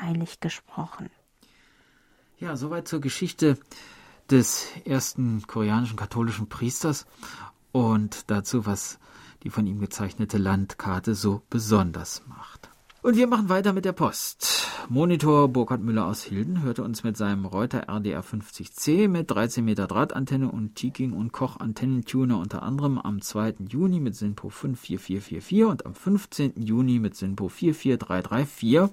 heilig 0.01 0.39
gesprochen. 0.39 1.09
Ja, 2.43 2.57
soweit 2.57 2.89
zur 2.89 2.99
Geschichte 2.99 3.57
des 4.29 4.67
ersten 4.83 5.47
koreanischen 5.47 5.95
katholischen 5.95 6.49
Priesters 6.49 7.05
und 7.71 8.29
dazu, 8.29 8.65
was 8.65 8.99
die 9.43 9.49
von 9.49 9.65
ihm 9.65 9.79
gezeichnete 9.79 10.37
Landkarte 10.37 11.15
so 11.15 11.41
besonders 11.49 12.21
macht. 12.27 12.67
Und 13.01 13.15
wir 13.15 13.27
machen 13.27 13.47
weiter 13.47 13.71
mit 13.71 13.85
der 13.85 13.93
Post. 13.93 14.67
Monitor 14.89 15.47
Burkhard 15.47 15.81
Müller 15.81 16.05
aus 16.05 16.23
Hilden 16.23 16.63
hörte 16.63 16.83
uns 16.83 17.05
mit 17.05 17.15
seinem 17.15 17.45
Reuter 17.45 17.87
RDR 17.87 18.21
50C 18.21 19.07
mit 19.07 19.31
13 19.31 19.63
Meter 19.63 19.87
Drahtantenne 19.87 20.51
und 20.51 20.75
Tiking 20.75 21.13
und 21.13 21.31
Koch 21.31 21.61
Antennentuner 21.61 22.39
unter 22.39 22.61
anderem 22.61 22.97
am 22.97 23.21
2. 23.21 23.55
Juni 23.69 24.01
mit 24.01 24.17
SINPO 24.17 24.49
54444 24.49 25.63
und 25.63 25.85
am 25.85 25.95
15. 25.95 26.61
Juni 26.61 26.99
mit 26.99 27.15
SINPO 27.15 27.47
44334. 27.47 28.89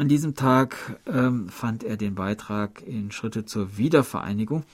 An 0.00 0.08
diesem 0.08 0.34
Tag 0.34 0.98
ähm, 1.06 1.50
fand 1.50 1.84
er 1.84 1.98
den 1.98 2.14
Beitrag 2.14 2.80
in 2.80 3.10
Schritte 3.10 3.44
zur 3.44 3.76
Wiedervereinigung 3.76 4.64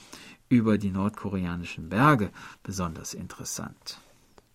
über 0.47 0.77
die 0.77 0.89
nordkoreanischen 0.89 1.89
Berge 1.89 2.29
besonders 2.63 3.13
interessant. 3.13 3.99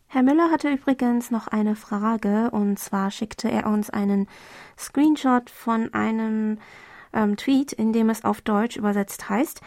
Herr 0.07 0.23
Müller 0.23 0.51
hatte 0.51 0.71
übrigens 0.71 1.31
noch 1.31 1.47
eine 1.47 1.77
Frage 1.77 2.51
und 2.53 2.79
zwar 2.79 3.11
schickte 3.11 3.51
er 3.51 3.67
uns 3.67 3.91
einen 3.91 4.29
Screenshot 4.79 5.51
von 5.51 5.93
einem 5.93 6.57
ähm, 7.13 7.37
Tweet, 7.37 7.73
in 7.73 7.93
dem 7.93 8.09
es 8.09 8.25
auf 8.25 8.41
Deutsch 8.41 8.79
übersetzt 8.79 9.29
heißt, 9.29 9.61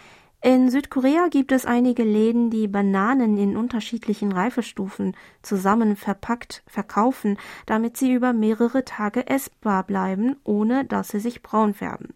in 0.45 0.69
Südkorea 0.69 1.29
gibt 1.29 1.51
es 1.51 1.65
einige 1.65 2.03
Läden, 2.03 2.51
die 2.51 2.67
Bananen 2.67 3.35
in 3.35 3.57
unterschiedlichen 3.57 4.31
Reifestufen 4.31 5.17
zusammen 5.41 5.95
verpackt 5.95 6.61
verkaufen, 6.67 7.39
damit 7.65 7.97
sie 7.97 8.13
über 8.13 8.31
mehrere 8.31 8.85
Tage 8.85 9.25
essbar 9.25 9.83
bleiben, 9.87 10.35
ohne 10.43 10.85
dass 10.85 11.07
sie 11.07 11.19
sich 11.19 11.41
braun 11.41 11.73
färben. 11.73 12.13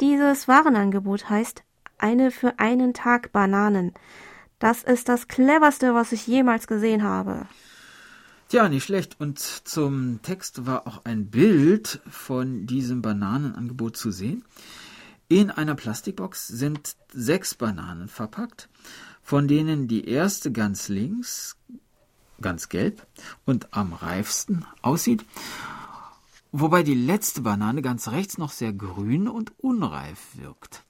Dieses 0.00 0.48
Warenangebot 0.48 1.28
heißt 1.28 1.62
eine 1.98 2.30
für 2.30 2.58
einen 2.58 2.94
Tag 2.94 3.30
Bananen. 3.30 3.92
Das 4.58 4.82
ist 4.82 5.10
das 5.10 5.28
cleverste, 5.28 5.92
was 5.92 6.12
ich 6.12 6.26
jemals 6.26 6.66
gesehen 6.66 7.02
habe. 7.02 7.46
Tja, 8.48 8.70
nicht 8.70 8.84
schlecht. 8.84 9.20
Und 9.20 9.38
zum 9.38 10.20
Text 10.22 10.64
war 10.64 10.86
auch 10.86 11.04
ein 11.04 11.26
Bild 11.26 12.00
von 12.08 12.64
diesem 12.64 13.02
Bananenangebot 13.02 13.98
zu 13.98 14.10
sehen. 14.12 14.46
In 15.30 15.52
einer 15.52 15.76
Plastikbox 15.76 16.48
sind 16.48 16.96
sechs 17.12 17.54
Bananen 17.54 18.08
verpackt, 18.08 18.68
von 19.22 19.46
denen 19.46 19.86
die 19.86 20.08
erste 20.08 20.50
ganz 20.50 20.88
links, 20.88 21.56
ganz 22.40 22.68
gelb 22.68 23.06
und 23.44 23.72
am 23.72 23.92
reifsten 23.92 24.66
aussieht, 24.82 25.24
wobei 26.50 26.82
die 26.82 26.96
letzte 26.96 27.42
Banane 27.42 27.80
ganz 27.80 28.08
rechts 28.08 28.38
noch 28.38 28.50
sehr 28.50 28.72
grün 28.72 29.28
und 29.28 29.52
unreif 29.58 30.18
wirkt. 30.34 30.82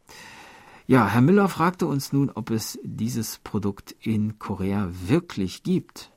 Ja, 0.87 1.07
Herr 1.07 1.21
Müller 1.21 1.51
fragte 1.51 1.87
uns 1.87 2.15
nun, 2.15 2.31
ob 2.31 2.49
es 2.49 2.79
dieses 2.83 3.37
Produkt 3.41 3.95
in 4.01 4.39
Korea 4.39 4.89
wirklich 4.91 5.65
gibt. 5.65 6.13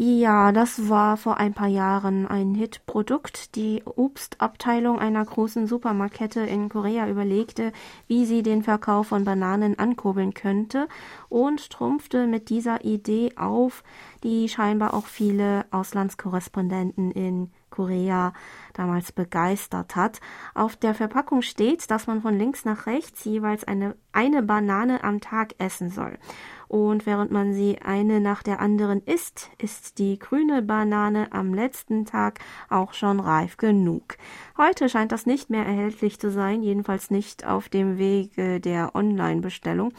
Ja, 0.00 0.52
das 0.52 0.88
war 0.88 1.16
vor 1.16 1.38
ein 1.38 1.54
paar 1.54 1.66
Jahren 1.66 2.28
ein 2.28 2.54
Hitprodukt. 2.54 3.56
Die 3.56 3.82
Obstabteilung 3.84 5.00
einer 5.00 5.24
großen 5.24 5.66
Supermarktkette 5.66 6.38
in 6.42 6.68
Korea 6.68 7.08
überlegte, 7.08 7.72
wie 8.06 8.24
sie 8.24 8.44
den 8.44 8.62
Verkauf 8.62 9.08
von 9.08 9.24
Bananen 9.24 9.76
ankurbeln 9.76 10.34
könnte 10.34 10.86
und 11.28 11.70
trumpfte 11.70 12.28
mit 12.28 12.48
dieser 12.48 12.84
Idee 12.84 13.32
auf, 13.34 13.82
die 14.22 14.48
scheinbar 14.48 14.94
auch 14.94 15.06
viele 15.06 15.66
Auslandskorrespondenten 15.72 17.10
in 17.10 17.50
Korea 17.70 18.34
damals 18.74 19.10
begeistert 19.10 19.96
hat. 19.96 20.20
Auf 20.54 20.76
der 20.76 20.94
Verpackung 20.94 21.42
steht, 21.42 21.90
dass 21.90 22.06
man 22.06 22.22
von 22.22 22.38
links 22.38 22.64
nach 22.64 22.86
rechts 22.86 23.24
jeweils 23.24 23.64
eine, 23.64 23.96
eine 24.12 24.44
Banane 24.44 25.02
am 25.02 25.20
Tag 25.20 25.56
essen 25.58 25.90
soll. 25.90 26.18
Und 26.68 27.06
während 27.06 27.30
man 27.30 27.54
sie 27.54 27.78
eine 27.82 28.20
nach 28.20 28.42
der 28.42 28.60
anderen 28.60 29.02
isst, 29.02 29.50
ist 29.58 29.98
die 29.98 30.18
grüne 30.18 30.60
Banane 30.60 31.32
am 31.32 31.54
letzten 31.54 32.04
Tag 32.04 32.40
auch 32.68 32.92
schon 32.92 33.20
reif 33.20 33.56
genug. 33.56 34.18
Heute 34.58 34.90
scheint 34.90 35.10
das 35.10 35.24
nicht 35.24 35.48
mehr 35.48 35.64
erhältlich 35.64 36.20
zu 36.20 36.30
sein, 36.30 36.62
jedenfalls 36.62 37.10
nicht 37.10 37.46
auf 37.46 37.70
dem 37.70 37.96
Wege 37.96 38.60
der 38.60 38.94
Online-Bestellung. 38.94 39.94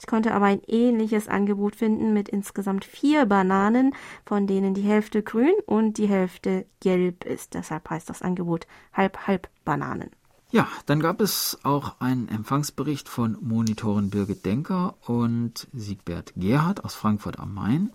Ich 0.00 0.06
konnte 0.06 0.32
aber 0.32 0.46
ein 0.46 0.62
ähnliches 0.66 1.28
Angebot 1.28 1.76
finden 1.76 2.14
mit 2.14 2.30
insgesamt 2.30 2.86
vier 2.86 3.26
Bananen, 3.26 3.94
von 4.24 4.46
denen 4.46 4.72
die 4.72 4.82
Hälfte 4.82 5.22
grün 5.22 5.54
und 5.66 5.98
die 5.98 6.08
Hälfte 6.08 6.66
gelb 6.80 7.24
ist. 7.24 7.54
Deshalb 7.54 7.88
heißt 7.90 8.08
das 8.08 8.22
Angebot 8.22 8.66
halb-halb 8.94 9.48
Bananen. 9.64 10.10
Ja, 10.54 10.68
dann 10.86 11.00
gab 11.00 11.20
es 11.20 11.58
auch 11.64 11.96
einen 11.98 12.28
Empfangsbericht 12.28 13.08
von 13.08 13.36
Monitoren 13.40 14.10
Birgit 14.10 14.44
Denker 14.46 14.94
und 15.04 15.66
Siegbert 15.72 16.32
Gerhard 16.36 16.84
aus 16.84 16.94
Frankfurt 16.94 17.40
am 17.40 17.54
Main, 17.54 17.90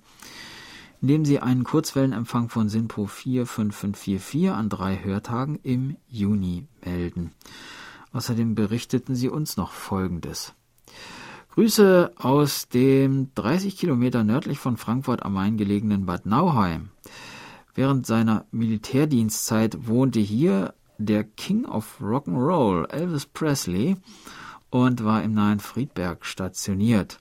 in 1.01 1.07
dem 1.07 1.23
sie 1.23 1.39
einen 1.39 1.63
Kurzwellenempfang 1.63 2.49
von 2.49 2.67
SINPO 2.67 3.05
45544 3.05 4.51
an 4.51 4.67
drei 4.67 5.01
Hörtagen 5.01 5.57
im 5.63 5.95
Juni 6.09 6.67
melden. 6.83 7.31
Außerdem 8.11 8.55
berichteten 8.55 9.15
sie 9.15 9.29
uns 9.29 9.55
noch 9.55 9.71
Folgendes. 9.71 10.53
Grüße 11.53 12.11
aus 12.17 12.67
dem 12.67 13.33
30 13.35 13.77
Kilometer 13.77 14.25
nördlich 14.25 14.59
von 14.59 14.75
Frankfurt 14.75 15.23
am 15.23 15.31
Main 15.31 15.55
gelegenen 15.55 16.05
Bad 16.05 16.25
Nauheim. 16.25 16.89
Während 17.73 18.05
seiner 18.05 18.43
Militärdienstzeit 18.51 19.87
wohnte 19.87 20.19
hier 20.19 20.73
der 20.99 21.23
King 21.23 21.65
of 21.65 21.99
Rock'n'Roll, 21.99 22.89
Elvis 22.91 23.25
Presley, 23.25 23.97
und 24.69 25.03
war 25.03 25.23
im 25.23 25.33
nahen 25.33 25.59
Friedberg 25.59 26.25
stationiert. 26.25 27.19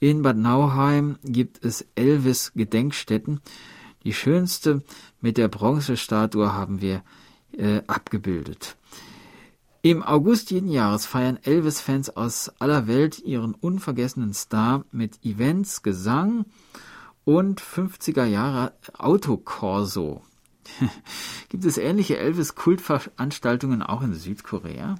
In 0.00 0.22
Bad 0.22 0.36
Nauheim 0.36 1.16
gibt 1.24 1.64
es 1.64 1.86
Elvis 1.94 2.52
Gedenkstätten. 2.54 3.40
Die 4.04 4.12
schönste 4.12 4.82
mit 5.20 5.38
der 5.38 5.48
Bronzestatue 5.48 6.52
haben 6.52 6.80
wir 6.80 7.02
äh, 7.56 7.82
abgebildet. 7.86 8.76
Im 9.84 10.02
August 10.02 10.50
jeden 10.50 10.68
Jahres 10.68 11.06
feiern 11.06 11.38
Elvis-Fans 11.42 12.16
aus 12.16 12.52
aller 12.58 12.86
Welt 12.86 13.20
ihren 13.20 13.54
unvergessenen 13.54 14.34
Star 14.34 14.84
mit 14.92 15.24
Events, 15.24 15.82
Gesang 15.82 16.46
und 17.24 17.60
50er 17.60 18.24
Jahre 18.24 18.74
Autokorso. 18.98 20.22
Gibt 21.48 21.64
es 21.64 21.78
ähnliche 21.78 22.18
Elvis-Kultveranstaltungen 22.18 23.82
auch 23.82 24.02
in 24.02 24.14
Südkorea? 24.14 24.96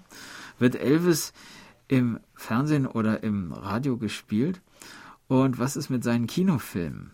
Wird 0.59 0.77
Elvis 0.77 1.33
im 1.89 2.21
Fernsehen 2.35 2.87
oder 2.87 3.23
im 3.23 3.53
Radio 3.53 3.97
gespielt? 3.97 4.61
Und 5.29 5.59
was 5.59 5.77
ist 5.77 5.91
mit 5.91 6.05
seinen 6.05 6.27
Kinofilmen? 6.27 7.13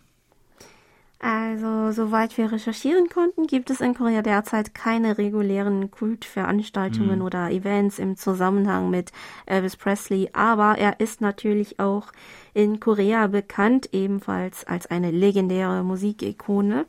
Also, 1.21 1.91
soweit 1.91 2.37
wir 2.37 2.49
recherchieren 2.49 3.09
konnten, 3.09 3.45
gibt 3.45 3.69
es 3.69 3.81
in 3.81 3.93
Korea 3.93 4.21
derzeit 4.21 4.73
keine 4.73 5.17
regulären 5.17 5.91
Kultveranstaltungen 5.91 7.19
mhm. 7.19 7.25
oder 7.25 7.51
Events 7.51 7.99
im 7.99 8.15
Zusammenhang 8.15 8.89
mit 8.89 9.11
Elvis 9.45 9.75
Presley, 9.75 10.29
aber 10.31 10.77
er 10.77 11.01
ist 11.01 11.19
natürlich 11.19 11.77
auch 11.77 12.13
in 12.53 12.79
Korea 12.79 13.27
bekannt, 13.27 13.89
ebenfalls 13.91 14.65
als 14.65 14.87
eine 14.87 15.11
legendäre 15.11 15.83
Musikikone. 15.83 16.85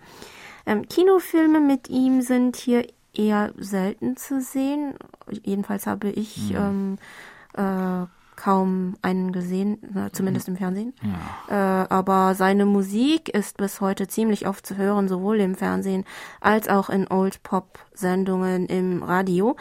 Ähm, 0.66 0.88
Kinofilme 0.88 1.60
mit 1.60 1.88
ihm 1.88 2.22
sind 2.22 2.56
hier 2.56 2.86
eher 3.14 3.52
selten 3.56 4.16
zu 4.16 4.40
sehen. 4.40 4.94
Jedenfalls 5.42 5.86
habe 5.86 6.10
ich 6.10 6.50
mhm. 6.50 6.98
ähm, 7.56 8.04
äh, 8.04 8.06
kaum 8.36 8.96
einen 9.02 9.32
gesehen, 9.32 9.78
zumindest 10.12 10.48
im 10.48 10.56
Fernsehen. 10.56 10.94
Ja. 11.02 11.82
Äh, 11.82 11.86
aber 11.90 12.34
seine 12.34 12.64
Musik 12.64 13.28
ist 13.28 13.58
bis 13.58 13.82
heute 13.82 14.08
ziemlich 14.08 14.46
oft 14.46 14.66
zu 14.66 14.78
hören, 14.78 15.08
sowohl 15.08 15.40
im 15.40 15.54
Fernsehen 15.54 16.04
als 16.40 16.66
auch 16.68 16.88
in 16.88 17.06
Old-Pop-Sendungen 17.06 18.64
im 18.66 19.02
Radio. 19.02 19.56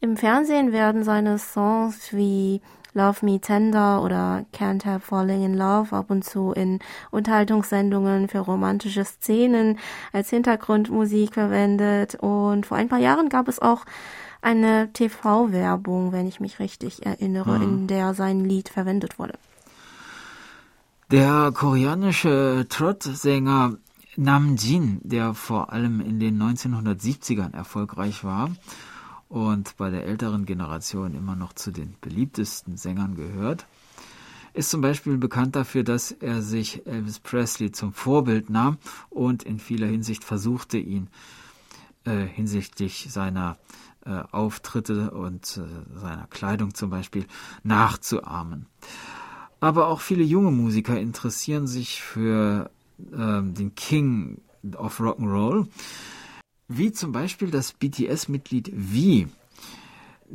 Im 0.00 0.16
Fernsehen 0.16 0.72
werden 0.72 1.04
seine 1.04 1.38
Songs 1.38 2.14
wie 2.14 2.62
Love 2.94 3.24
Me 3.26 3.40
Tender 3.40 4.02
oder 4.02 4.46
Can't 4.54 4.84
Help 4.84 5.02
Falling 5.02 5.44
in 5.44 5.54
Love 5.54 5.94
ab 5.94 6.10
und 6.10 6.24
zu 6.24 6.52
in 6.52 6.78
Unterhaltungssendungen 7.10 8.28
für 8.28 8.38
romantische 8.38 9.04
Szenen 9.04 9.78
als 10.12 10.30
Hintergrundmusik 10.30 11.34
verwendet. 11.34 12.14
Und 12.14 12.66
vor 12.66 12.76
ein 12.76 12.88
paar 12.88 13.00
Jahren 13.00 13.28
gab 13.28 13.48
es 13.48 13.60
auch 13.60 13.84
eine 14.42 14.92
TV-Werbung, 14.92 16.12
wenn 16.12 16.28
ich 16.28 16.38
mich 16.38 16.60
richtig 16.60 17.04
erinnere, 17.04 17.58
mhm. 17.58 17.62
in 17.62 17.86
der 17.88 18.14
sein 18.14 18.44
Lied 18.44 18.68
verwendet 18.68 19.18
wurde. 19.18 19.34
Der 21.10 21.52
koreanische 21.52 22.66
Trot-Sänger 22.68 23.76
Namjin, 24.16 25.00
der 25.02 25.34
vor 25.34 25.72
allem 25.72 26.00
in 26.00 26.20
den 26.20 26.40
1970ern 26.40 27.52
erfolgreich 27.52 28.22
war 28.22 28.50
und 29.28 29.76
bei 29.76 29.90
der 29.90 30.04
älteren 30.06 30.46
Generation 30.46 31.14
immer 31.14 31.36
noch 31.36 31.52
zu 31.52 31.70
den 31.70 31.96
beliebtesten 32.00 32.76
Sängern 32.76 33.16
gehört, 33.16 33.66
ist 34.52 34.70
zum 34.70 34.80
Beispiel 34.80 35.18
bekannt 35.18 35.56
dafür, 35.56 35.82
dass 35.82 36.12
er 36.12 36.40
sich 36.40 36.86
Elvis 36.86 37.18
Presley 37.18 37.72
zum 37.72 37.92
Vorbild 37.92 38.50
nahm 38.50 38.78
und 39.10 39.42
in 39.42 39.58
vieler 39.58 39.88
Hinsicht 39.88 40.22
versuchte, 40.22 40.78
ihn 40.78 41.08
äh, 42.04 42.24
hinsichtlich 42.26 43.08
seiner 43.10 43.56
äh, 44.06 44.22
Auftritte 44.30 45.10
und 45.10 45.56
äh, 45.56 45.98
seiner 45.98 46.26
Kleidung 46.28 46.74
zum 46.74 46.90
Beispiel 46.90 47.26
nachzuahmen. 47.62 48.66
Aber 49.60 49.88
auch 49.88 50.00
viele 50.00 50.22
junge 50.22 50.50
Musiker 50.50 51.00
interessieren 51.00 51.66
sich 51.66 52.02
für 52.02 52.70
ähm, 53.12 53.54
den 53.54 53.74
King 53.74 54.40
of 54.76 55.00
Rock'n'Roll, 55.00 55.66
wie 56.68 56.92
zum 56.92 57.12
Beispiel 57.12 57.50
das 57.50 57.72
BTS-Mitglied 57.72 58.68
V. 58.68 59.28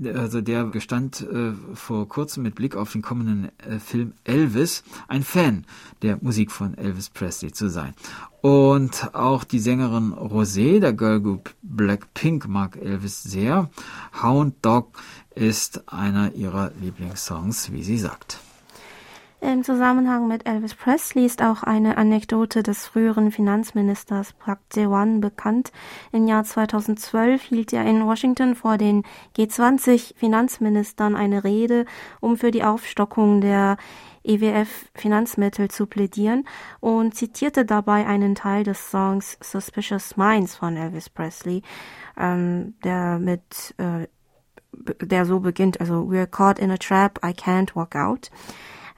Also 0.06 0.40
der 0.42 0.66
gestand 0.66 1.22
äh, 1.22 1.52
vor 1.74 2.08
kurzem 2.08 2.44
mit 2.44 2.56
Blick 2.56 2.76
auf 2.76 2.92
den 2.92 3.02
kommenden 3.02 3.50
äh, 3.58 3.80
Film 3.80 4.14
Elvis 4.24 4.84
ein 5.08 5.24
Fan 5.24 5.66
der 6.04 6.20
Musik 6.22 6.52
von 6.52 6.78
Elvis 6.78 7.10
Presley 7.10 7.52
zu 7.52 7.70
sein. 7.70 7.94
Und 8.42 9.14
auch 9.14 9.44
die 9.44 9.60
Sängerin 9.60 10.14
Rosé 10.14 10.80
der 10.80 10.94
Girlgroup 10.94 11.54
Blackpink 11.64 12.48
mag 12.48 12.78
Elvis 12.78 13.24
sehr. 13.24 13.70
Hound 14.22 14.56
Dog 14.62 15.02
ist 15.36 15.92
einer 15.92 16.34
ihrer 16.34 16.72
Lieblingssongs, 16.80 17.72
wie 17.72 17.84
sie 17.84 17.98
sagt. 17.98 18.40
Im 19.42 19.64
Zusammenhang 19.64 20.28
mit 20.28 20.46
Elvis 20.46 20.76
Presley 20.76 21.26
ist 21.26 21.42
auch 21.42 21.64
eine 21.64 21.96
Anekdote 21.96 22.62
des 22.62 22.86
früheren 22.86 23.32
Finanzministers 23.32 24.34
Park 24.34 24.60
Jae-won 24.74 25.22
bekannt. 25.22 25.72
Im 26.12 26.28
Jahr 26.28 26.44
2012 26.44 27.44
hielt 27.44 27.72
er 27.72 27.86
in 27.86 28.06
Washington 28.06 28.54
vor 28.56 28.78
den 28.78 29.04
G20 29.38 30.18
Finanzministern 30.18 31.16
eine 31.16 31.46
Rede, 31.46 31.86
um 32.20 32.36
für 32.36 32.52
die 32.52 32.66
Aufstockung 32.66 33.40
der 33.40 33.78
EWF 34.26 34.90
Finanzmittel 34.94 35.72
zu 35.72 35.86
plädieren 35.86 36.46
und 36.82 37.16
zitierte 37.16 37.64
dabei 37.64 38.06
einen 38.06 38.36
Teil 38.36 38.66
des 38.66 38.92
Songs 38.92 39.38
Suspicious 39.42 40.18
Minds 40.18 40.58
von 40.58 40.76
Elvis 40.76 41.10
Presley, 41.10 41.62
ähm, 42.18 42.74
der 42.84 43.20
mit 43.20 43.74
äh, 43.78 44.08
der 45.02 45.26
so 45.26 45.40
beginnt, 45.40 45.80
also 45.80 46.02
We're 46.10 46.28
caught 46.28 46.60
in 46.60 46.72
a 46.72 46.78
trap, 46.78 47.20
I 47.24 47.32
can't 47.32 47.74
walk 47.76 47.96
out. 47.96 48.30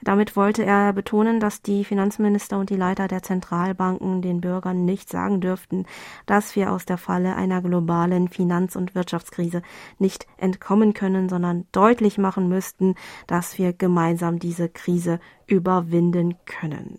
Damit 0.04 0.34
wollte 0.34 0.64
er 0.64 0.92
betonen, 0.92 1.38
dass 1.38 1.62
die 1.62 1.84
Finanzminister 1.84 2.58
und 2.58 2.70
die 2.70 2.76
Leiter 2.76 3.06
der 3.06 3.22
Zentralbanken 3.22 4.20
den 4.20 4.40
Bürgern 4.40 4.84
nicht 4.84 5.08
sagen 5.08 5.40
dürften, 5.40 5.86
dass 6.26 6.56
wir 6.56 6.72
aus 6.72 6.84
der 6.84 6.98
Falle 6.98 7.36
einer 7.36 7.62
globalen 7.62 8.28
Finanz- 8.28 8.74
und 8.74 8.94
Wirtschaftskrise 8.94 9.62
nicht 9.98 10.26
entkommen 10.38 10.92
können, 10.92 11.28
sondern 11.28 11.66
deutlich 11.70 12.18
machen 12.18 12.48
müssten, 12.48 12.96
dass 13.28 13.58
wir 13.58 13.72
gemeinsam 13.72 14.40
diese 14.40 14.68
Krise 14.68 15.20
überwinden 15.46 16.34
können. 16.46 16.98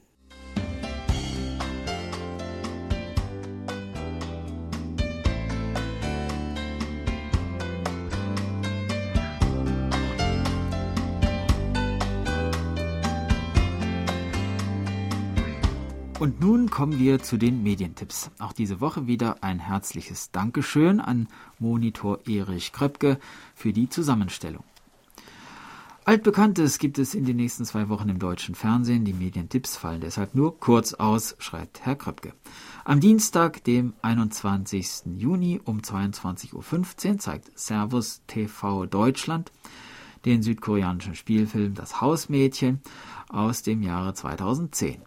Und 16.24 16.39
nun 16.39 16.70
kommen 16.70 17.00
wir 17.00 17.22
zu 17.22 17.36
den 17.36 17.64
Medientipps. 17.64 18.31
Auch 18.40 18.53
diese 18.53 18.79
Woche 18.79 19.07
wieder 19.07 19.44
ein 19.44 19.59
herzliches 19.59 20.31
Dankeschön 20.31 21.01
an 21.01 21.27
Monitor 21.59 22.25
Erich 22.25 22.72
Kröpke 22.72 23.20
für 23.55 23.74
die 23.74 23.90
Zusammenstellung. 23.90 24.64
Altbekanntes 26.05 26.79
gibt 26.79 26.98
es 26.98 27.14
in 27.14 27.25
den 27.25 27.36
nächsten 27.36 27.66
zwei 27.66 27.90
Wochen 27.90 28.07
im 28.07 28.20
deutschen 28.20 28.55
Fernsehen. 28.55 29.03
Die 29.03 29.12
Medientipps 29.12 29.75
fallen 29.75 30.00
deshalb 30.00 30.33
nur 30.33 30.57
kurz 30.62 30.94
aus, 30.94 31.36
schreibt 31.40 31.86
Herr 31.86 31.98
Kröpke. 31.98 32.31
Am 32.86 33.01
Dienstag, 33.01 33.62
dem 33.66 33.92
21. 34.01 35.18
Juni 35.18 35.59
um 35.66 35.81
22.15 35.81 36.53
Uhr 37.12 37.18
zeigt 37.20 37.59
Servus 37.59 38.22
TV 38.27 38.86
Deutschland 38.86 39.51
den 40.24 40.42
südkoreanischen 40.42 41.16
Spielfilm 41.16 41.74
Das 41.74 42.00
Hausmädchen 42.00 42.79
aus 43.27 43.62
dem 43.62 43.81
Jahre 43.83 44.14
2010. 44.14 45.01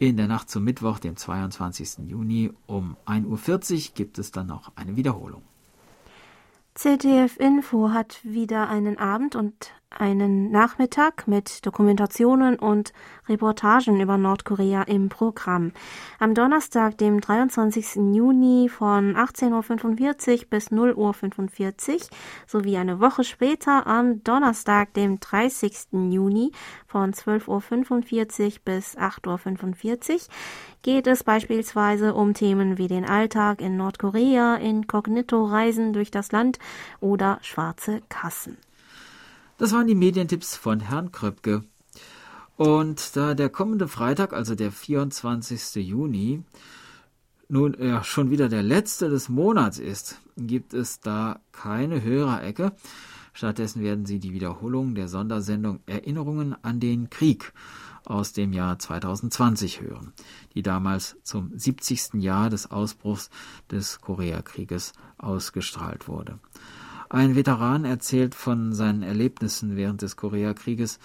In 0.00 0.16
der 0.16 0.28
Nacht 0.28 0.48
zum 0.48 0.64
Mittwoch, 0.64 0.98
dem 0.98 1.14
22. 1.14 2.08
Juni 2.08 2.50
um 2.66 2.96
1.40 3.04 3.88
Uhr 3.90 3.94
gibt 3.94 4.18
es 4.18 4.32
dann 4.32 4.46
noch 4.46 4.72
eine 4.74 4.96
Wiederholung. 4.96 5.42
ZDF 6.72 7.36
Info 7.36 7.90
hat 7.90 8.18
wieder 8.24 8.70
einen 8.70 8.96
Abend 8.96 9.36
und 9.36 9.72
einen 9.90 10.50
Nachmittag 10.50 11.26
mit 11.26 11.66
Dokumentationen 11.66 12.58
und 12.58 12.92
Reportagen 13.28 14.00
über 14.00 14.16
Nordkorea 14.16 14.82
im 14.82 15.08
Programm. 15.08 15.72
Am 16.18 16.34
Donnerstag, 16.34 16.96
dem 16.98 17.20
23. 17.20 17.96
Juni 18.14 18.68
von 18.68 19.16
18.45 19.16 19.50
Uhr 20.42 20.46
bis 20.48 20.68
0.45 20.68 21.92
Uhr 21.92 22.00
sowie 22.46 22.76
eine 22.76 23.00
Woche 23.00 23.24
später 23.24 23.86
am 23.86 24.22
Donnerstag, 24.22 24.94
dem 24.94 25.18
30. 25.18 25.88
Juni 25.92 26.52
von 26.86 27.12
12.45 27.12 28.44
Uhr 28.46 28.52
bis 28.64 28.96
8.45 28.96 30.12
Uhr 30.12 30.20
geht 30.82 31.06
es 31.06 31.24
beispielsweise 31.24 32.14
um 32.14 32.32
Themen 32.32 32.78
wie 32.78 32.88
den 32.88 33.04
Alltag 33.04 33.60
in 33.60 33.76
Nordkorea, 33.76 34.56
Inkognito-Reisen 34.56 35.92
durch 35.92 36.10
das 36.10 36.32
Land 36.32 36.58
oder 37.00 37.38
schwarze 37.42 38.00
Kassen. 38.08 38.56
Das 39.60 39.72
waren 39.72 39.86
die 39.86 39.94
Medientipps 39.94 40.56
von 40.56 40.80
Herrn 40.80 41.12
Kröpke. 41.12 41.64
Und 42.56 43.14
da 43.14 43.34
der 43.34 43.50
kommende 43.50 43.88
Freitag, 43.88 44.32
also 44.32 44.54
der 44.54 44.72
24. 44.72 45.86
Juni, 45.86 46.42
nun 47.50 47.76
ja 47.78 48.02
schon 48.02 48.30
wieder 48.30 48.48
der 48.48 48.62
letzte 48.62 49.10
des 49.10 49.28
Monats 49.28 49.78
ist, 49.78 50.18
gibt 50.38 50.72
es 50.72 51.00
da 51.00 51.40
keine 51.52 52.02
Hörerecke. 52.02 52.72
Stattdessen 53.34 53.82
werden 53.82 54.06
Sie 54.06 54.18
die 54.18 54.32
Wiederholung 54.32 54.94
der 54.94 55.08
Sondersendung 55.08 55.80
Erinnerungen 55.84 56.56
an 56.64 56.80
den 56.80 57.10
Krieg 57.10 57.52
aus 58.06 58.32
dem 58.32 58.54
Jahr 58.54 58.78
2020 58.78 59.82
hören, 59.82 60.14
die 60.54 60.62
damals 60.62 61.18
zum 61.22 61.52
70. 61.54 62.14
Jahr 62.14 62.48
des 62.48 62.70
Ausbruchs 62.70 63.28
des 63.70 64.00
Koreakrieges 64.00 64.94
ausgestrahlt 65.18 66.08
wurde. 66.08 66.38
Ein 67.10 67.34
Veteran 67.34 67.84
erzählt 67.84 68.36
von 68.36 68.72
seinen 68.72 69.02
Erlebnissen 69.02 69.76
während 69.76 70.00
des 70.00 70.16
Koreakrieges, 70.16 71.00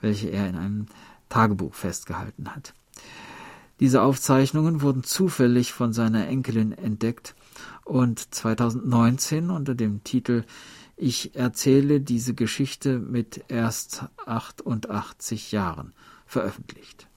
welche 0.00 0.28
er 0.30 0.48
in 0.48 0.56
einem 0.56 0.86
Tagebuch 1.28 1.74
festgehalten 1.74 2.54
hat. 2.54 2.72
Diese 3.78 4.00
Aufzeichnungen 4.00 4.80
wurden 4.80 5.04
zufällig 5.04 5.74
von 5.74 5.92
seiner 5.92 6.26
Enkelin 6.26 6.72
entdeckt 6.72 7.34
und 7.84 8.34
2019 8.34 9.50
unter 9.50 9.74
dem 9.74 10.02
Titel 10.04 10.44
Ich 10.96 11.36
erzähle 11.36 12.00
diese 12.00 12.32
Geschichte 12.32 12.98
mit 12.98 13.44
erst 13.48 14.06
88 14.24 15.52
Jahren 15.52 15.92
veröffentlicht. 16.24 17.08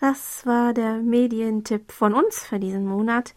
Das 0.00 0.46
war 0.46 0.72
der 0.72 1.02
Medientipp 1.02 1.92
von 1.92 2.14
uns 2.14 2.38
für 2.38 2.58
diesen 2.58 2.86
Monat. 2.86 3.34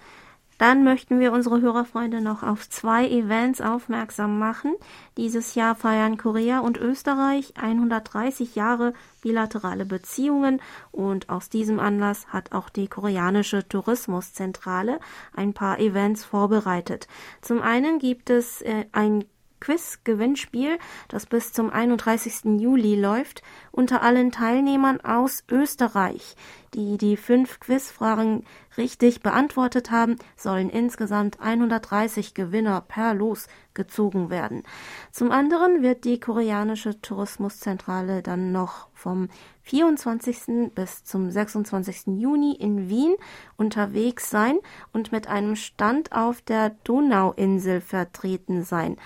Dann 0.61 0.83
möchten 0.83 1.19
wir 1.19 1.31
unsere 1.31 1.59
Hörerfreunde 1.59 2.21
noch 2.21 2.43
auf 2.43 2.69
zwei 2.69 3.09
Events 3.09 3.61
aufmerksam 3.61 4.37
machen. 4.37 4.75
Dieses 5.17 5.55
Jahr 5.55 5.73
feiern 5.73 6.17
Korea 6.17 6.59
und 6.59 6.77
Österreich 6.77 7.55
130 7.59 8.53
Jahre 8.53 8.93
bilaterale 9.23 9.87
Beziehungen 9.87 10.61
und 10.91 11.29
aus 11.29 11.49
diesem 11.49 11.79
Anlass 11.79 12.27
hat 12.27 12.51
auch 12.51 12.69
die 12.69 12.87
koreanische 12.87 13.67
Tourismuszentrale 13.67 14.99
ein 15.35 15.55
paar 15.55 15.79
Events 15.79 16.23
vorbereitet. 16.25 17.07
Zum 17.41 17.63
einen 17.63 17.97
gibt 17.97 18.29
es 18.29 18.61
äh, 18.61 18.85
ein 18.91 19.25
Quiz-Gewinnspiel, 19.61 20.77
das 21.07 21.25
bis 21.25 21.53
zum 21.53 21.69
31. 21.69 22.59
Juli 22.59 22.99
läuft, 22.99 23.41
unter 23.71 24.01
allen 24.01 24.31
Teilnehmern 24.33 24.99
aus 24.99 25.45
Österreich, 25.49 26.35
die 26.73 26.97
die 26.97 27.15
fünf 27.15 27.61
Quizfragen 27.61 28.43
richtig 28.77 29.21
beantwortet 29.21 29.91
haben, 29.91 30.17
sollen 30.35 30.69
insgesamt 30.69 31.39
130 31.39 32.33
Gewinner 32.33 32.81
per 32.81 33.13
Los 33.13 33.47
gezogen 33.73 34.29
werden. 34.29 34.63
Zum 35.11 35.31
anderen 35.31 35.81
wird 35.81 36.03
die 36.03 36.19
koreanische 36.19 36.99
Tourismuszentrale 37.01 38.21
dann 38.21 38.51
noch 38.51 38.87
vom 38.93 39.29
24. 39.63 40.73
bis 40.73 41.03
zum 41.03 41.29
26. 41.29 42.19
Juni 42.19 42.53
in 42.55 42.89
Wien 42.89 43.15
unterwegs 43.57 44.29
sein 44.29 44.57
und 44.91 45.11
mit 45.11 45.27
einem 45.27 45.55
Stand 45.55 46.11
auf 46.11 46.41
der 46.41 46.71
Donauinsel 46.83 47.81
vertreten 47.81 48.63
sein. 48.63 48.97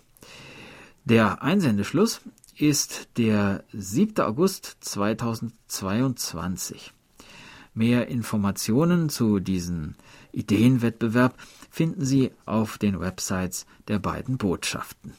Der 1.04 1.42
Einsendeschluss 1.42 2.20
ist 2.56 3.08
der 3.16 3.64
7. 3.72 4.22
August 4.24 4.76
2022. 4.80 6.92
Mehr 7.72 8.08
Informationen 8.08 9.08
zu 9.08 9.38
diesem 9.38 9.94
Ideenwettbewerb 10.32 11.34
finden 11.70 12.04
Sie 12.04 12.32
auf 12.44 12.76
den 12.76 13.00
Websites 13.00 13.64
der 13.86 14.00
beiden 14.00 14.36
Botschaften. 14.36 15.14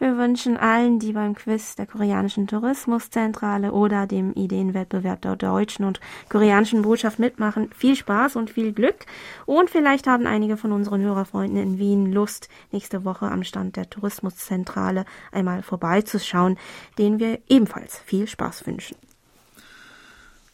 Wir 0.00 0.16
wünschen 0.16 0.56
allen, 0.56 1.00
die 1.00 1.12
beim 1.12 1.34
Quiz 1.34 1.74
der 1.74 1.86
koreanischen 1.86 2.46
Tourismuszentrale 2.46 3.72
oder 3.72 4.06
dem 4.06 4.32
Ideenwettbewerb 4.32 5.22
der 5.22 5.34
deutschen 5.34 5.84
und 5.84 5.98
koreanischen 6.28 6.82
Botschaft 6.82 7.18
mitmachen, 7.18 7.70
viel 7.76 7.96
Spaß 7.96 8.36
und 8.36 8.50
viel 8.50 8.72
Glück. 8.72 9.06
Und 9.44 9.70
vielleicht 9.70 10.06
haben 10.06 10.28
einige 10.28 10.56
von 10.56 10.70
unseren 10.70 11.00
Hörerfreunden 11.00 11.56
in 11.56 11.78
Wien 11.78 12.12
Lust, 12.12 12.48
nächste 12.70 13.04
Woche 13.04 13.26
am 13.26 13.42
Stand 13.42 13.74
der 13.74 13.90
Tourismuszentrale 13.90 15.04
einmal 15.32 15.64
vorbeizuschauen, 15.64 16.58
denen 16.96 17.18
wir 17.18 17.40
ebenfalls 17.48 17.98
viel 17.98 18.28
Spaß 18.28 18.68
wünschen. 18.68 18.96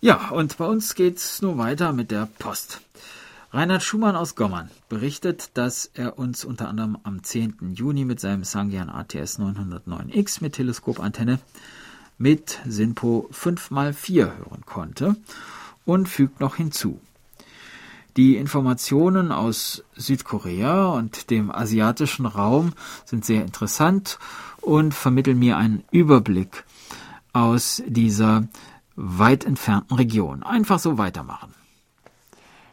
Ja, 0.01 0.31
und 0.31 0.57
bei 0.57 0.67
uns 0.67 0.95
geht's 0.95 1.43
nur 1.43 1.59
weiter 1.59 1.93
mit 1.93 2.11
der 2.11 2.29
Post. 2.39 2.81
Reinhard 3.55 3.85
Schumann 3.85 4.17
aus 4.17 4.35
Gommern 4.35 4.69
berichtet, 4.89 5.53
dass 5.55 5.89
er 5.95 6.19
uns 6.19 6.45
unter 6.45 6.69
anderem 6.69 6.99
am 7.05 7.23
10. 7.23 7.73
Juni 7.77 8.05
mit 8.05 8.19
seinem 8.19 8.43
Sangyan 8.43 8.91
ATS 8.91 9.39
909X 9.39 10.43
mit 10.43 10.55
Teleskopantenne 10.55 11.39
mit 12.19 12.59
SINPO 12.67 13.31
5x4 13.33 14.39
hören 14.39 14.67
konnte 14.67 15.15
und 15.85 16.09
fügt 16.09 16.41
noch 16.41 16.57
hinzu. 16.57 17.01
Die 18.17 18.39
Informationen 18.39 19.31
aus 19.31 19.85
Südkorea 19.95 20.87
und 20.87 21.31
dem 21.31 21.53
asiatischen 21.53 22.27
Raum 22.27 22.73
sind 23.05 23.25
sehr 23.25 23.43
interessant 23.43 24.19
und 24.63 24.95
vermitteln 24.95 25.39
mir 25.39 25.59
einen 25.59 25.85
Überblick 25.93 26.65
aus 27.33 27.85
dieser 27.87 28.49
weit 28.97 29.45
entfernten 29.45 29.97
Region. 29.97 30.43
Einfach 30.43 30.81
so 30.81 30.99
weitermachen. 30.99 31.55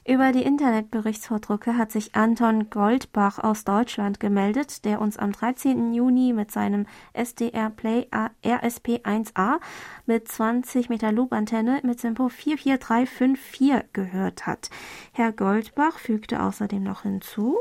Über 0.07 0.31
die 0.31 0.41
Internetberichtsvordrucke 0.41 1.77
hat 1.77 1.91
sich 1.91 2.15
Anton 2.15 2.71
Goldbach 2.71 3.37
aus 3.37 3.65
Deutschland 3.65 4.19
gemeldet, 4.19 4.83
der 4.83 4.99
uns 4.99 5.15
am 5.17 5.31
13. 5.31 5.93
Juni 5.93 6.33
mit 6.33 6.49
seinem 6.49 6.87
SDR 7.13 7.69
Play 7.69 8.07
RSP1A 8.43 9.59
mit 10.07 10.27
20 10.27 10.89
Meter 10.89 11.11
Loop-Antenne 11.11 11.81
mit 11.83 11.99
Simpo 11.99 12.29
44354 12.29 13.93
gehört 13.93 14.47
hat. 14.47 14.71
Herr 15.11 15.31
Goldbach 15.31 15.99
fügte 15.99 16.41
außerdem 16.41 16.81
noch 16.81 17.03
hinzu. 17.03 17.59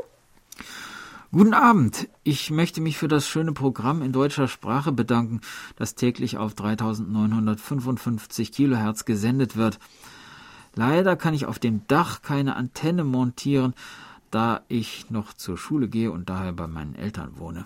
Guten 1.31 1.53
Abend. 1.53 2.09
Ich 2.23 2.49
möchte 2.49 2.81
mich 2.81 2.97
für 2.97 3.07
das 3.07 3.27
schöne 3.27 3.53
Programm 3.53 4.01
in 4.01 4.13
deutscher 4.13 4.47
Sprache 4.47 4.91
bedanken, 4.91 5.41
das 5.75 5.93
täglich 5.93 6.39
auf 6.39 6.55
3955 6.55 8.51
Kilohertz 8.51 9.05
gesendet 9.05 9.55
wird. 9.55 9.77
Leider 10.75 11.15
kann 11.15 11.33
ich 11.33 11.45
auf 11.45 11.59
dem 11.59 11.85
Dach 11.87 12.21
keine 12.21 12.55
Antenne 12.55 13.03
montieren, 13.03 13.73
da 14.29 14.61
ich 14.69 15.09
noch 15.09 15.33
zur 15.33 15.57
Schule 15.57 15.89
gehe 15.89 16.11
und 16.11 16.29
daher 16.29 16.53
bei 16.53 16.67
meinen 16.67 16.95
Eltern 16.95 17.37
wohne. 17.37 17.65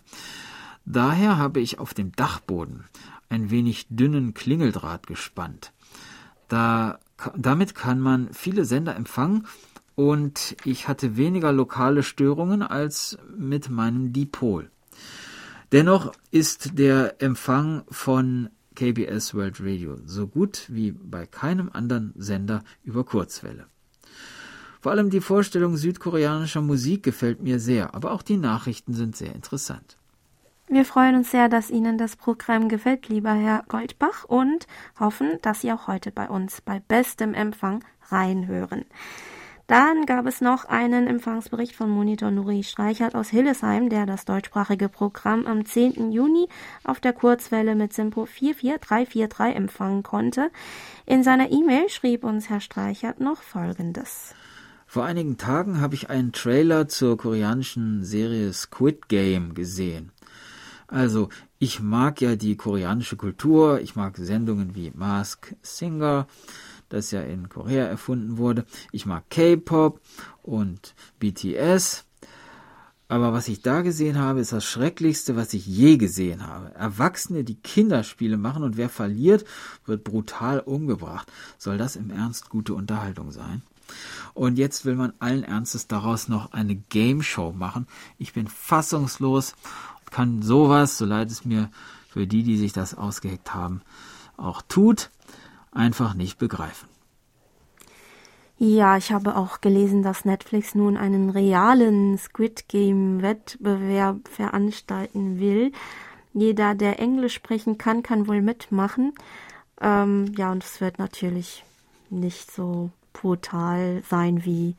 Daher 0.86 1.38
habe 1.38 1.60
ich 1.60 1.80
auf 1.80 1.94
dem 1.94 2.12
Dachboden 2.12 2.86
ein 3.30 3.50
wenig 3.50 3.88
dünnen 3.90 4.34
Klingeldraht 4.34 5.08
gespannt. 5.08 5.72
Da, 6.48 7.00
damit 7.36 7.76
kann 7.76 8.00
man 8.00 8.34
viele 8.34 8.66
Sender 8.66 8.96
empfangen 8.96 9.48
und 9.96 10.56
ich 10.64 10.88
hatte 10.88 11.18
weniger 11.18 11.52
lokale 11.52 12.04
Störungen 12.04 12.62
als 12.62 13.18
mit 13.36 13.70
meinem 13.70 14.14
Dipol. 14.14 14.70
Dennoch 15.72 16.14
ist 16.32 16.78
der 16.78 17.22
Empfang 17.22 17.84
von 17.90 18.50
KBS 18.76 19.34
World 19.34 19.60
Radio, 19.62 19.98
so 20.06 20.28
gut 20.28 20.66
wie 20.70 20.92
bei 20.92 21.26
keinem 21.26 21.70
anderen 21.74 22.14
Sender 22.16 22.64
über 22.84 23.04
Kurzwelle. 23.04 23.66
Vor 24.82 24.92
allem 24.92 25.10
die 25.10 25.22
Vorstellung 25.22 25.78
südkoreanischer 25.78 26.62
Musik 26.62 27.02
gefällt 27.02 27.42
mir 27.42 27.60
sehr, 27.60 27.96
aber 27.96 28.12
auch 28.12 28.22
die 28.22 28.38
Nachrichten 28.38 28.94
sind 28.94 29.16
sehr 29.16 29.34
interessant. 29.34 29.98
Wir 30.68 30.86
freuen 30.86 31.16
uns 31.16 31.32
sehr, 31.32 31.48
dass 31.48 31.70
Ihnen 31.70 31.98
das 31.98 32.16
Programm 32.16 32.70
gefällt, 32.70 33.08
lieber 33.08 33.34
Herr 33.34 33.64
Goldbach, 33.68 34.26
und 34.26 34.68
hoffen, 35.00 35.40
dass 35.42 35.62
Sie 35.62 35.72
auch 35.72 35.88
heute 35.88 36.12
bei 36.12 36.28
uns 36.28 36.62
bei 36.62 36.80
bestem 36.80 37.34
Empfang 37.34 37.84
reinhören. 38.10 38.86
Dann 39.68 40.06
gab 40.06 40.28
es 40.28 40.42
noch 40.42 40.66
einen 40.66 41.08
Empfangsbericht 41.08 41.76
von 41.76 41.90
Monitor 41.90 42.30
Nuri 42.30 42.62
Streichert 42.62 43.16
aus 43.16 43.30
Hillesheim, 43.30 43.90
der 43.90 44.06
das 44.06 44.24
deutschsprachige 44.26 44.90
Programm 44.90 45.48
am 45.48 45.66
10. 45.66 46.12
Juni 46.12 46.48
auf 46.84 47.00
der 47.00 47.14
Kurzwelle 47.14 47.74
mit 47.74 47.92
Simpo 47.92 48.28
44343 48.28 49.56
empfangen 49.56 50.04
konnte. 50.04 50.52
In 51.08 51.24
seiner 51.24 51.52
E-Mail 51.52 51.90
schrieb 51.90 52.24
uns 52.24 52.48
Herr 52.48 52.62
Streichert 52.62 53.20
noch 53.20 53.42
Folgendes. 53.42 54.36
Vor 54.86 55.04
einigen 55.04 55.38
Tagen 55.38 55.82
habe 55.82 55.96
ich 55.96 56.12
einen 56.12 56.32
Trailer 56.32 56.88
zur 56.88 57.18
koreanischen 57.18 58.04
Serie 58.04 58.54
Squid 58.54 59.10
Game 59.10 59.56
gesehen. 59.56 60.12
Also, 60.88 61.30
ich 61.58 61.82
mag 61.82 62.22
ja 62.22 62.36
die 62.36 62.56
koreanische 62.56 63.18
Kultur, 63.18 63.82
ich 63.82 63.96
mag 63.96 64.18
Sendungen 64.18 64.76
wie 64.76 64.92
Mask 64.94 65.56
Singer, 65.64 66.28
das 66.96 67.12
ja 67.12 67.22
in 67.22 67.50
Korea 67.50 67.86
erfunden 67.86 68.38
wurde. 68.38 68.66
Ich 68.92 69.06
mag 69.06 69.30
K-Pop 69.30 70.00
und 70.42 70.96
BTS. 71.20 72.06
Aber 73.08 73.34
was 73.34 73.48
ich 73.48 73.62
da 73.62 73.82
gesehen 73.82 74.18
habe, 74.18 74.40
ist 74.40 74.52
das 74.52 74.66
Schrecklichste, 74.66 75.36
was 75.36 75.54
ich 75.54 75.68
je 75.68 75.98
gesehen 75.98 76.48
habe. 76.48 76.74
Erwachsene, 76.74 77.44
die 77.44 77.56
Kinderspiele 77.56 78.38
machen 78.38 78.64
und 78.64 78.78
wer 78.78 78.90
verliert, 78.90 79.46
wird 79.86 80.04
brutal 80.04 80.60
umgebracht. 80.60 81.32
Soll 81.60 81.78
das 81.78 81.96
im 81.96 82.10
Ernst 82.10 82.50
gute 82.50 82.74
Unterhaltung 82.74 83.32
sein? 83.32 83.62
Und 84.34 84.58
jetzt 84.58 84.86
will 84.86 84.96
man 84.96 85.14
allen 85.20 85.44
Ernstes 85.44 85.88
daraus 85.88 86.28
noch 86.28 86.52
eine 86.52 86.76
Game 86.76 87.22
Show 87.22 87.52
machen. 87.52 87.86
Ich 88.18 88.34
bin 88.34 88.48
fassungslos 88.48 89.54
und 90.00 90.12
kann 90.12 90.42
sowas, 90.42 90.98
so 90.98 91.06
leid 91.06 91.30
es 91.30 91.46
mir 91.46 91.70
für 92.10 92.26
die, 92.26 92.42
die 92.42 92.58
sich 92.58 92.74
das 92.74 92.96
ausgeheckt 92.96 93.54
haben, 93.54 93.82
auch 94.38 94.64
tut 94.64 95.12
einfach 95.76 96.14
nicht 96.14 96.38
begreifen. 96.38 96.90
Ja, 98.58 98.96
ich 98.96 99.12
habe 99.12 99.36
auch 99.36 99.60
gelesen, 99.60 100.02
dass 100.02 100.24
Netflix 100.24 100.76
nun 100.76 100.96
einen 100.96 101.30
realen 101.30 102.18
Squid 102.18 102.70
Game 102.70 103.22
Wettbewerb 103.22 104.30
veranstalten 104.30 105.40
will. 105.40 105.74
Jeder, 106.34 106.74
der 106.74 107.00
Englisch 107.00 107.34
sprechen 107.34 107.78
kann, 107.78 108.02
kann 108.02 108.28
wohl 108.28 108.42
mitmachen. 108.42 109.14
Ähm, 109.82 110.34
ja, 110.38 110.52
und 110.52 110.64
es 110.64 110.80
wird 110.80 111.00
natürlich 111.00 111.66
nicht 112.10 112.50
so 112.50 112.92
brutal 113.12 114.04
sein 114.08 114.46
wie 114.46 114.76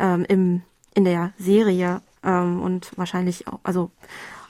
ähm, 0.00 0.24
im, 0.28 0.62
in 0.94 1.04
der 1.04 1.32
Serie 1.38 2.02
ähm, 2.24 2.60
und 2.60 2.90
wahrscheinlich 2.96 3.46
auch, 3.46 3.60
also 3.62 3.90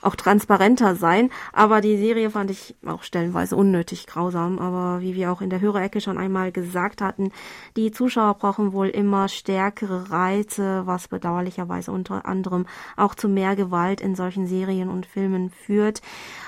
auch 0.02 0.16
transparenter 0.16 0.94
sein. 0.96 1.30
Aber 1.52 1.80
die 1.80 1.96
Serie 1.96 2.30
fand 2.30 2.50
ich 2.50 2.74
auch 2.84 3.02
stellenweise 3.02 3.56
unnötig 3.56 4.06
grausam. 4.06 4.58
Aber 4.58 5.00
wie 5.00 5.14
wir 5.14 5.32
auch 5.32 5.40
in 5.40 5.50
der 5.50 5.60
Hörerecke 5.60 6.00
schon 6.00 6.18
einmal 6.18 6.52
gesagt 6.52 7.00
hatten, 7.00 7.32
die 7.76 7.90
Zuschauer 7.90 8.34
brauchen 8.34 8.72
wohl 8.72 8.88
immer 8.88 9.28
stärkere 9.28 10.10
Reize, 10.10 10.82
was 10.84 11.08
bedauerlicherweise 11.08 11.92
unter 11.92 12.26
anderem 12.26 12.66
auch 12.96 13.14
zu 13.14 13.28
mehr 13.28 13.56
Gewalt 13.56 14.00
in 14.00 14.14
solchen 14.14 14.46
Serien 14.46 14.90
und 14.90 15.06
Filmen 15.06 15.50
führt. 15.50 16.02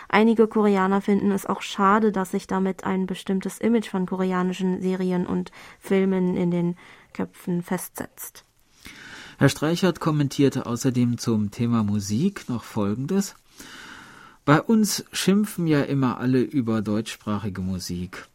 Einige 0.09 0.47
Koreaner 0.47 1.01
finden 1.01 1.31
es 1.31 1.47
auch 1.47 1.63
schade, 1.63 2.13
dass 2.13 2.33
sich 2.33 2.47
damit 2.47 2.85
ein 2.85 3.07
bestimmtes 3.07 3.59
Image 3.59 3.89
von 3.89 4.07
koreanischen 4.07 4.81
Serien 4.81 5.27
und 5.27 5.51
Filmen 5.81 6.37
in 6.37 6.51
den 6.51 6.77
Köpfen 7.13 7.63
festsetzt. 7.63 8.45
Herr 9.39 9.49
Streichert 9.49 9.99
kommentierte 9.99 10.67
außerdem 10.67 11.19
zum 11.19 11.51
Thema 11.51 11.83
Musik 11.83 12.49
noch 12.49 12.63
Folgendes. 12.63 13.35
Bei 14.45 14.61
uns 14.61 15.05
schimpfen 15.13 15.67
ja 15.67 15.83
immer 15.83 16.19
alle 16.19 16.43
über 16.43 16.83
deutschsprachige 16.83 17.63
Musik. 17.63 18.27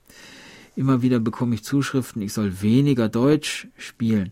Immer 0.76 1.02
wieder 1.04 1.20
bekomme 1.20 1.54
ich 1.56 1.64
Zuschriften, 1.64 2.22
ich 2.22 2.34
soll 2.34 2.62
weniger 2.62 3.10
Deutsch 3.10 3.68
spielen. 3.78 4.32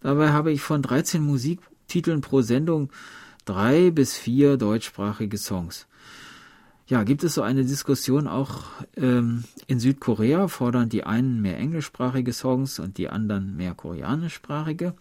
Dabei 0.00 0.30
habe 0.30 0.52
ich 0.52 0.62
von 0.62 0.80
13 0.80 1.22
Musiktiteln 1.22 2.22
pro 2.22 2.40
Sendung 2.40 2.90
drei 3.44 3.90
bis 3.90 4.16
vier 4.16 4.56
deutschsprachige 4.56 5.36
Songs. 5.36 5.86
Ja, 6.86 7.02
gibt 7.02 7.24
es 7.24 7.34
so 7.34 7.42
eine 7.42 7.64
Diskussion 7.64 8.28
auch 8.28 8.62
ähm, 8.96 9.44
in 9.66 9.80
Südkorea? 9.80 10.46
Fordern 10.48 10.88
die 10.88 11.04
einen 11.04 11.42
mehr 11.42 11.58
englischsprachige 11.58 12.32
Songs 12.32 12.78
und 12.78 12.96
die 12.96 13.08
anderen 13.08 13.56
mehr 13.56 13.74
koreanischsprachige? 13.74 14.94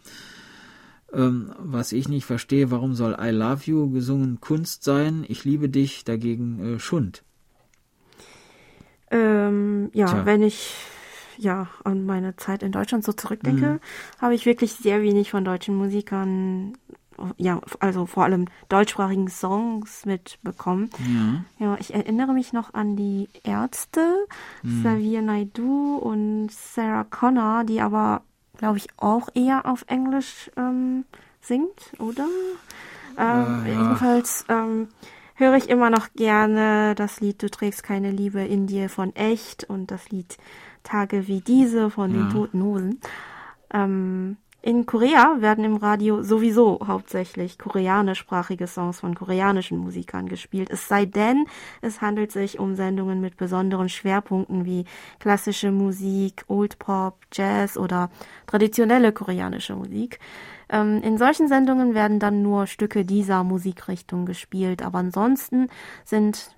Ähm, 1.16 1.52
was 1.60 1.92
ich 1.92 2.10
nicht 2.10 2.26
verstehe, 2.26 2.72
warum 2.72 2.94
soll 2.94 3.18
I 3.20 3.30
Love 3.30 3.62
You 3.66 3.90
gesungen 3.90 4.42
Kunst 4.42 4.84
sein, 4.84 5.26
ich 5.28 5.46
liebe 5.46 5.70
dich 5.70 6.04
dagegen 6.04 6.76
äh, 6.76 6.80
Schund? 6.80 7.24
Ähm, 9.12 9.90
ja, 9.94 10.08
Tja. 10.08 10.26
wenn 10.26 10.44
ich 10.44 10.74
ja 11.38 11.68
an 11.84 12.06
meine 12.06 12.36
Zeit 12.36 12.64
in 12.64 12.72
Deutschland 12.72 13.04
so 13.04 13.14
zurückdenke, 13.14 13.66
mhm. 13.66 13.80
habe 14.20 14.36
ich 14.36 14.46
wirklich 14.46 14.74
sehr 14.74 15.02
wenig 15.02 15.32
von 15.32 15.46
deutschen 15.46 15.76
Musikern, 15.76 16.78
ja, 17.38 17.62
also 17.80 18.06
vor 18.06 18.26
allem 18.26 18.46
deutschsprachigen 18.68 19.30
Songs 19.30 20.06
mitbekommen. 20.06 20.90
Ja, 21.60 21.66
ja 21.66 21.78
ich 21.80 21.94
erinnere 21.94 22.34
mich 22.34 22.52
noch 22.52 22.74
an 22.74 22.96
die 22.96 23.30
Ärzte, 23.44 24.26
mhm. 24.64 24.82
Xavier 24.82 25.22
Naidoo 25.22 25.98
und 25.98 26.50
Sarah 26.52 27.06
Connor, 27.06 27.64
die 27.64 27.80
aber 27.80 28.24
glaube 28.58 28.78
ich, 28.78 28.88
auch 28.98 29.30
eher 29.34 29.66
auf 29.66 29.86
Englisch 29.88 30.52
ähm, 30.58 31.06
singt, 31.42 31.94
oder? 32.00 32.28
Ähm, 33.18 33.66
äh, 33.66 33.74
ja. 33.74 33.82
Jedenfalls 33.82 34.46
ähm, 34.50 34.90
höre 35.36 35.56
ich 35.56 35.70
immer 35.70 35.90
noch 35.90 36.14
gerne 36.14 36.96
das 36.96 37.22
Lied 37.22 37.42
Du 37.42 37.50
trägst 37.50 37.84
keine 37.84 38.12
Liebe 38.12 38.42
in 38.42 38.68
dir 38.68 38.90
von 38.90 39.16
Echt 39.16 39.64
und 39.66 39.92
das 39.92 40.10
Lied 40.10 40.38
Tage 40.84 41.28
wie 41.28 41.42
diese 41.42 41.90
von 41.90 42.14
ja. 42.14 42.22
den 42.22 42.30
Toten 42.30 42.64
Hosen. 42.64 43.02
Ähm, 43.74 44.38
in 44.66 44.88
Korea 44.88 45.42
werden 45.42 45.64
im 45.64 45.76
Radio 45.76 46.24
sowieso 46.24 46.80
hauptsächlich 46.88 47.60
koreanischsprachige 47.60 48.66
Songs 48.66 49.00
von 49.00 49.14
koreanischen 49.14 49.78
Musikern 49.78 50.28
gespielt. 50.28 50.72
Es 50.72 50.88
sei 50.88 51.06
denn, 51.06 51.46
es 51.84 52.02
handelt 52.02 52.32
sich 52.32 52.58
um 52.58 52.74
Sendungen 52.74 53.22
mit 53.22 53.38
besonderen 53.38 53.90
Schwerpunkten 53.90 54.66
wie 54.66 54.86
klassische 55.20 55.72
Musik, 55.72 56.46
Old 56.48 56.80
Pop, 56.80 57.20
Jazz 57.32 57.78
oder 57.78 58.10
traditionelle 58.48 59.12
koreanische 59.12 59.76
Musik. 59.76 60.18
Ähm, 60.70 61.00
in 61.04 61.20
solchen 61.20 61.48
Sendungen 61.48 61.94
werden 61.94 62.20
dann 62.20 62.42
nur 62.42 62.66
Stücke 62.66 63.06
dieser 63.06 63.44
Musikrichtung 63.44 64.26
gespielt, 64.26 64.82
aber 64.82 64.98
ansonsten 64.98 65.68
sind 66.06 66.56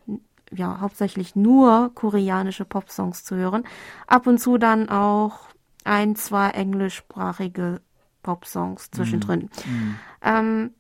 ja 0.56 0.80
hauptsächlich 0.80 1.36
nur 1.36 1.92
koreanische 1.94 2.64
Popsongs 2.64 3.26
zu 3.26 3.36
hören. 3.36 3.66
Ab 4.08 4.28
und 4.28 4.38
zu 4.38 4.58
dann 4.58 4.88
auch 4.88 5.50
ein, 5.84 6.16
zwei 6.16 6.52
englischsprachige 6.52 7.82
Pop-Songs 8.24 8.92
zwischendrin. 8.92 9.50
Mhm. 9.66 9.96
Ähm, 10.22 10.72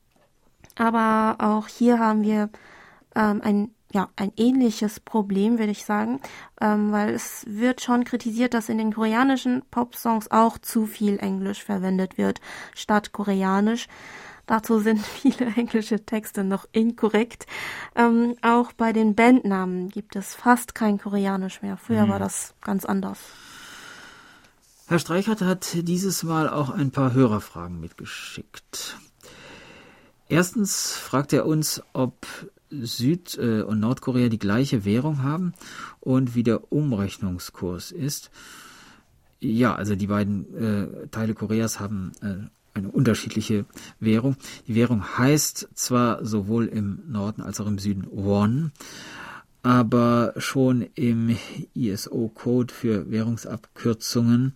aber 0.75 1.35
auch 1.39 1.67
hier 1.67 1.99
haben 1.99 2.23
wir 2.23 2.49
ähm, 3.15 3.41
ein 3.43 3.71
ja, 3.93 4.09
ein 4.17 4.33
ähnliches 4.35 4.99
Problem, 4.99 5.59
würde 5.59 5.71
ich 5.71 5.85
sagen, 5.85 6.19
ähm, 6.59 6.91
weil 6.91 7.09
es 7.13 7.45
wird 7.47 7.81
schon 7.81 8.03
kritisiert, 8.03 8.53
dass 8.53 8.69
in 8.69 8.77
den 8.77 8.93
koreanischen 8.93 9.63
Pop-Songs 9.71 10.29
auch 10.29 10.57
zu 10.57 10.85
viel 10.85 11.17
Englisch 11.19 11.63
verwendet 11.63 12.17
wird 12.17 12.41
statt 12.75 13.13
Koreanisch. 13.13 13.87
Dazu 14.45 14.79
sind 14.79 14.99
viele 15.05 15.47
englische 15.55 16.05
Texte 16.05 16.43
noch 16.43 16.67
inkorrekt. 16.73 17.47
Ähm, 17.95 18.35
auch 18.41 18.73
bei 18.73 18.91
den 18.91 19.15
Bandnamen 19.15 19.89
gibt 19.89 20.15
es 20.15 20.35
fast 20.35 20.75
kein 20.75 20.97
Koreanisch 20.97 21.61
mehr. 21.61 21.77
Früher 21.77 22.05
mhm. 22.05 22.09
war 22.09 22.19
das 22.19 22.55
ganz 22.61 22.83
anders. 22.83 23.19
Herr 24.89 24.99
Streichert 24.99 25.41
hat 25.41 25.67
dieses 25.85 26.23
Mal 26.23 26.47
auch 26.47 26.69
ein 26.69 26.91
paar 26.91 27.13
Hörerfragen 27.13 27.81
mitgeschickt. 27.81 28.97
Erstens 30.29 30.93
fragt 30.93 31.33
er 31.33 31.45
uns, 31.45 31.83
ob 31.91 32.25
Süd- 32.69 33.37
äh, 33.37 33.63
und 33.63 33.81
Nordkorea 33.81 34.29
die 34.29 34.39
gleiche 34.39 34.85
Währung 34.85 35.23
haben 35.23 35.53
und 35.99 36.35
wie 36.35 36.43
der 36.43 36.71
Umrechnungskurs 36.71 37.91
ist. 37.91 38.31
Ja, 39.41 39.75
also 39.75 39.95
die 39.97 40.07
beiden 40.07 40.55
äh, 40.55 41.07
Teile 41.09 41.33
Koreas 41.33 41.81
haben 41.81 42.13
äh, 42.21 42.47
eine 42.73 42.87
unterschiedliche 42.87 43.65
Währung. 43.99 44.37
Die 44.67 44.75
Währung 44.75 45.17
heißt 45.17 45.67
zwar 45.73 46.25
sowohl 46.25 46.65
im 46.65 46.99
Norden 47.07 47.41
als 47.41 47.59
auch 47.59 47.67
im 47.67 47.77
Süden 47.77 48.07
Won, 48.09 48.71
aber 49.67 50.33
schon 50.37 50.85
im 50.95 51.35
ISO-Code 51.73 52.73
für 52.73 53.11
Währungsabkürzungen 53.11 54.53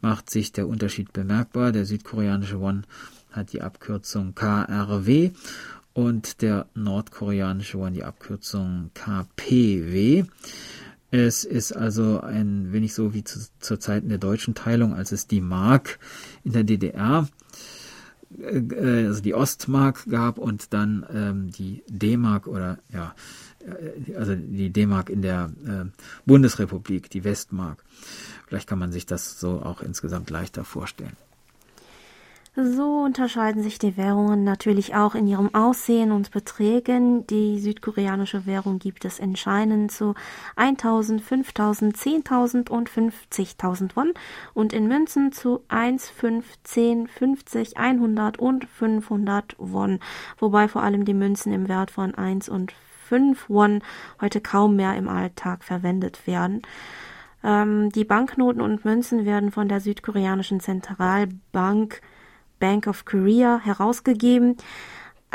macht 0.00 0.30
sich 0.30 0.50
der 0.50 0.66
Unterschied 0.66 1.12
bemerkbar. 1.12 1.72
Der 1.72 1.84
südkoreanische 1.84 2.58
Won 2.58 2.86
hat 3.30 3.52
die 3.52 3.60
Abkürzung 3.60 4.34
KRW 4.34 5.32
und 5.92 6.40
der 6.40 6.68
nordkoreanische 6.74 7.78
Won 7.78 7.92
die 7.92 8.04
Abkürzung 8.04 8.92
KPW. 8.94 10.24
Es 11.10 11.44
ist 11.44 11.72
also 11.72 12.20
ein 12.22 12.72
wenig 12.72 12.94
so 12.94 13.12
wie 13.12 13.24
zu, 13.24 13.40
zur 13.60 13.78
Zeiten 13.78 14.08
der 14.08 14.16
deutschen 14.16 14.54
Teilung, 14.54 14.94
als 14.94 15.12
es 15.12 15.26
die 15.26 15.42
Mark 15.42 15.98
in 16.44 16.52
der 16.52 16.64
DDR 16.64 17.28
äh, 18.40 19.06
also 19.06 19.20
die 19.20 19.34
Ostmark 19.34 20.06
gab 20.08 20.38
und 20.38 20.72
dann 20.72 21.04
ähm, 21.12 21.50
die 21.50 21.82
D-Mark 21.88 22.46
oder 22.46 22.78
ja, 22.90 23.08
äh, 23.08 23.45
also 24.16 24.34
die 24.34 24.70
D-Mark 24.70 25.10
in 25.10 25.22
der 25.22 25.50
äh, 25.66 25.84
Bundesrepublik, 26.24 27.10
die 27.10 27.24
Westmark. 27.24 27.82
Vielleicht 28.46 28.68
kann 28.68 28.78
man 28.78 28.92
sich 28.92 29.06
das 29.06 29.40
so 29.40 29.62
auch 29.62 29.82
insgesamt 29.82 30.30
leichter 30.30 30.64
vorstellen. 30.64 31.16
So 32.58 33.02
unterscheiden 33.02 33.62
sich 33.62 33.78
die 33.78 33.98
Währungen 33.98 34.42
natürlich 34.42 34.94
auch 34.94 35.14
in 35.14 35.26
ihrem 35.26 35.54
Aussehen 35.54 36.10
und 36.10 36.30
Beträgen. 36.30 37.26
Die 37.26 37.60
südkoreanische 37.60 38.46
Währung 38.46 38.78
gibt 38.78 39.04
es 39.04 39.18
in 39.18 39.36
Scheinen 39.36 39.90
zu 39.90 40.14
1000, 40.56 41.20
5000, 41.20 41.94
10.000 41.94 42.70
und 42.70 42.88
50.000 42.88 43.90
Won 43.94 44.14
und 44.54 44.72
in 44.72 44.88
Münzen 44.88 45.32
zu 45.32 45.64
1, 45.68 46.08
5, 46.08 46.46
10, 46.64 47.08
50, 47.08 47.76
100 47.76 48.38
und 48.38 48.64
500 48.64 49.54
Won, 49.58 50.00
wobei 50.38 50.66
vor 50.66 50.82
allem 50.82 51.04
die 51.04 51.12
Münzen 51.12 51.52
im 51.52 51.68
Wert 51.68 51.90
von 51.90 52.14
1 52.14 52.48
und 52.48 52.72
5 53.08 53.48
Won 53.48 53.82
heute 54.20 54.40
kaum 54.40 54.76
mehr 54.76 54.96
im 54.96 55.08
Alltag 55.08 55.64
verwendet 55.64 56.26
werden. 56.26 56.62
Ähm, 57.44 57.90
die 57.90 58.04
Banknoten 58.04 58.60
und 58.60 58.84
Münzen 58.84 59.24
werden 59.24 59.52
von 59.52 59.68
der 59.68 59.80
südkoreanischen 59.80 60.60
Zentralbank 60.60 62.00
Bank 62.58 62.86
of 62.86 63.04
Korea 63.04 63.60
herausgegeben. 63.62 64.56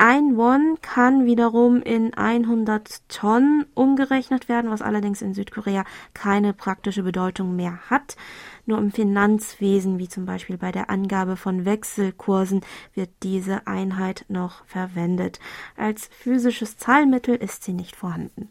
Ein 0.03 0.35
Won 0.35 0.79
kann 0.81 1.27
wiederum 1.27 1.83
in 1.83 2.15
100 2.15 3.07
Tonnen 3.07 3.67
umgerechnet 3.75 4.49
werden, 4.49 4.71
was 4.71 4.81
allerdings 4.81 5.21
in 5.21 5.35
Südkorea 5.35 5.85
keine 6.15 6.53
praktische 6.53 7.03
Bedeutung 7.03 7.55
mehr 7.55 7.77
hat. 7.87 8.15
Nur 8.65 8.79
im 8.79 8.91
Finanzwesen, 8.91 9.99
wie 9.99 10.09
zum 10.09 10.25
Beispiel 10.25 10.57
bei 10.57 10.71
der 10.71 10.89
Angabe 10.89 11.37
von 11.37 11.65
Wechselkursen, 11.65 12.61
wird 12.95 13.11
diese 13.21 13.67
Einheit 13.67 14.25
noch 14.27 14.65
verwendet. 14.65 15.39
Als 15.77 16.09
physisches 16.11 16.77
Zahlmittel 16.77 17.35
ist 17.35 17.63
sie 17.63 17.73
nicht 17.73 17.95
vorhanden. 17.95 18.49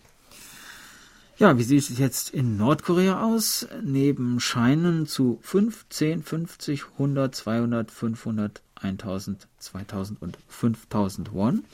Ja, 1.36 1.58
wie 1.58 1.64
sieht 1.64 1.90
es 1.90 1.98
jetzt 1.98 2.30
in 2.30 2.58
Nordkorea 2.58 3.24
aus? 3.24 3.66
Neben 3.82 4.38
Scheinen 4.38 5.06
zu 5.06 5.40
5, 5.42 5.86
10, 5.88 6.22
50, 6.22 6.84
100, 6.92 7.34
200, 7.34 7.90
500, 7.90 8.62
1000, 8.82 9.46
2000 9.58 10.22
und 10.22 10.38
5000 10.48 11.32
Won 11.32 11.64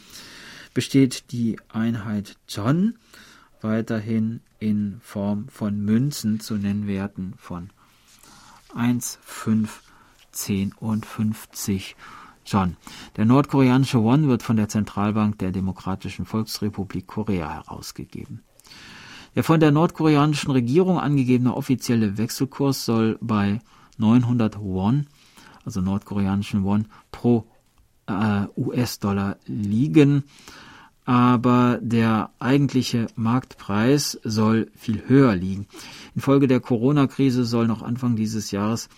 besteht 0.75 1.33
die 1.33 1.59
Einheit 1.69 2.37
John 2.49 2.97
weiterhin 3.61 4.41
in 4.59 5.01
Form 5.03 5.49
von 5.49 5.85
Münzen 5.85 6.41
zu 6.41 6.55
Nennwerten 6.57 7.35
von 7.39 7.71
1, 8.75 9.19
5, 9.23 9.83
10 10.33 10.73
und 10.75 11.07
50 11.07 11.97
John. 12.45 12.77
Der 13.17 13.25
nordkoreanische 13.25 14.03
Won 14.03 14.29
wird 14.29 14.43
von 14.43 14.57
der 14.57 14.69
Zentralbank 14.69 15.39
der 15.39 15.51
Demokratischen 15.51 16.27
Volksrepublik 16.27 17.07
Korea 17.07 17.53
herausgegeben. 17.53 18.43
Der 19.35 19.45
von 19.45 19.61
der 19.61 19.73
nordkoreanischen 19.73 20.51
Regierung 20.51 20.99
angegebene 20.99 21.55
offizielle 21.55 22.17
Wechselkurs 22.19 22.85
soll 22.85 23.19
bei 23.21 23.61
900 23.99 24.59
Won, 24.59 25.07
also 25.67 25.83
nordkoreanischen 25.83 26.65
Won, 26.65 26.87
pro 27.13 27.45
äh, 28.07 28.47
US-Dollar 28.57 29.37
liegen, 29.47 30.25
aber 31.05 31.79
der 31.83 32.31
eigentliche 32.39 33.09
Marktpreis 33.15 34.19
soll 34.25 34.71
viel 34.75 35.07
höher 35.07 35.37
liegen. 35.37 35.67
Infolge 36.15 36.47
der 36.47 36.61
Corona-Krise 36.61 37.45
soll 37.45 37.67
noch 37.67 37.83
Anfang 37.83 38.17
dieses 38.17 38.51
Jahres 38.51 38.89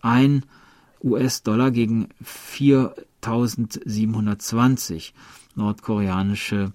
ein 0.00 0.44
US-Dollar 1.02 1.72
gegen 1.72 2.10
4.720 2.24 5.12
nordkoreanische 5.54 6.72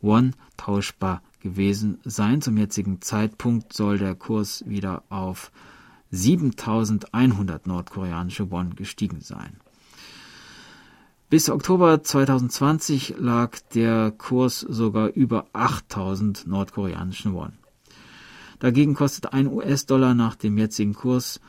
Won 0.00 0.34
tauschbar 0.56 1.20
gewesen 1.40 1.98
sein. 2.04 2.40
Zum 2.40 2.56
jetzigen 2.56 3.00
Zeitpunkt 3.00 3.72
soll 3.72 3.98
der 3.98 4.14
Kurs 4.14 4.62
wieder 4.66 5.02
auf 5.08 5.50
7.100 6.14 7.62
nordkoreanische 7.64 8.50
Won 8.50 8.74
gestiegen 8.76 9.20
sein. 9.20 9.56
Bis 11.30 11.50
Oktober 11.50 12.02
2020 12.02 13.16
lag 13.18 13.58
der 13.74 14.12
Kurs 14.12 14.60
sogar 14.60 15.08
über 15.08 15.46
8000 15.52 16.46
nordkoreanischen 16.46 17.34
Won. 17.34 17.54
Dagegen 18.60 18.94
kostet 18.94 19.32
ein 19.32 19.48
US-Dollar 19.48 20.14
nach 20.14 20.36
dem 20.36 20.56
jetzigen 20.56 20.94
Kurs 20.94 21.40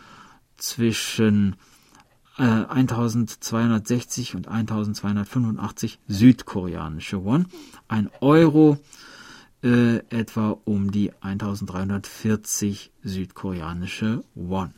zwischen 0.58 1.56
äh, 2.38 2.43
1260 2.43 4.36
und 4.36 4.47
1285 4.47 5.99
südkoreanische 6.08 7.23
Won. 7.23 7.45
Ein 7.88 8.10
Euro 8.21 8.78
äh, 9.65 9.97
etwa 10.10 10.58
um 10.63 10.91
die 10.91 11.12
1340 11.21 12.91
südkoreanische 13.04 14.23
Won. 14.36 14.73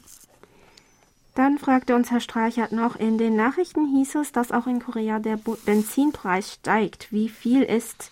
Dann 1.35 1.59
fragte 1.59 1.95
uns 1.95 2.09
Herr 2.09 2.21
Streichert 2.21 2.71
noch, 2.71 2.95
in 2.95 3.19
den 3.19 3.35
Nachrichten 3.35 3.85
hieß 3.85 4.15
es, 4.15 4.31
dass 4.31 4.51
auch 4.51 4.65
in 4.65 4.79
Korea 4.79 5.19
der 5.19 5.37
Benzinpreis 5.65 6.53
steigt. 6.53 7.11
Wie 7.11 7.29
viel 7.29 7.61
ist 7.61 8.11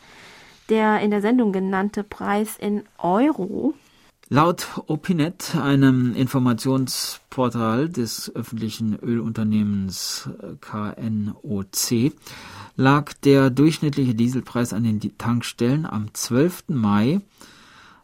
der 0.70 1.00
in 1.00 1.10
der 1.10 1.22
Sendung 1.22 1.52
genannte 1.52 2.04
Preis 2.04 2.58
in 2.58 2.84
Euro? 3.00 3.74
Laut 4.28 4.82
Opinet, 4.88 5.56
einem 5.56 6.16
Informationsportal 6.16 7.90
des 7.90 8.36
öffentlichen 8.36 8.98
Ölunternehmens 8.98 10.28
KNOC, 10.62 12.12
lag 12.76 13.14
der 13.24 13.52
durchschnittliche 13.52 14.16
Dieselpreis 14.16 14.74
an 14.74 14.84
den 14.84 15.00
Tankstellen 15.20 15.86
am 15.86 16.12
12. 16.12 16.64
Mai 16.70 17.22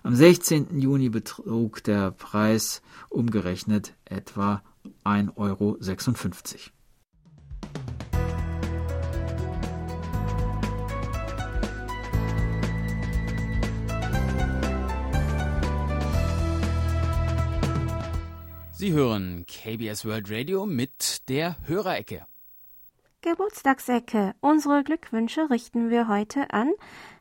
Am 0.03 0.17
16. 0.17 0.81
Juni 0.81 1.09
betrug 1.09 1.85
der 1.85 2.11
Preis 2.11 2.83
umgerechnet 3.11 3.95
etwa 4.05 4.61
1,56 5.05 5.37
Euro. 5.37 5.79
Sie 18.87 18.93
hören 18.93 19.47
KBS 19.49 20.05
World 20.05 20.31
Radio 20.31 20.65
mit 20.65 21.29
der 21.29 21.57
Hörerecke. 21.67 22.25
Geburtstagsecke. 23.21 24.37
Unsere 24.39 24.85
Glückwünsche 24.85 25.51
richten 25.51 25.91
wir 25.91 26.07
heute 26.07 26.53
an 26.53 26.71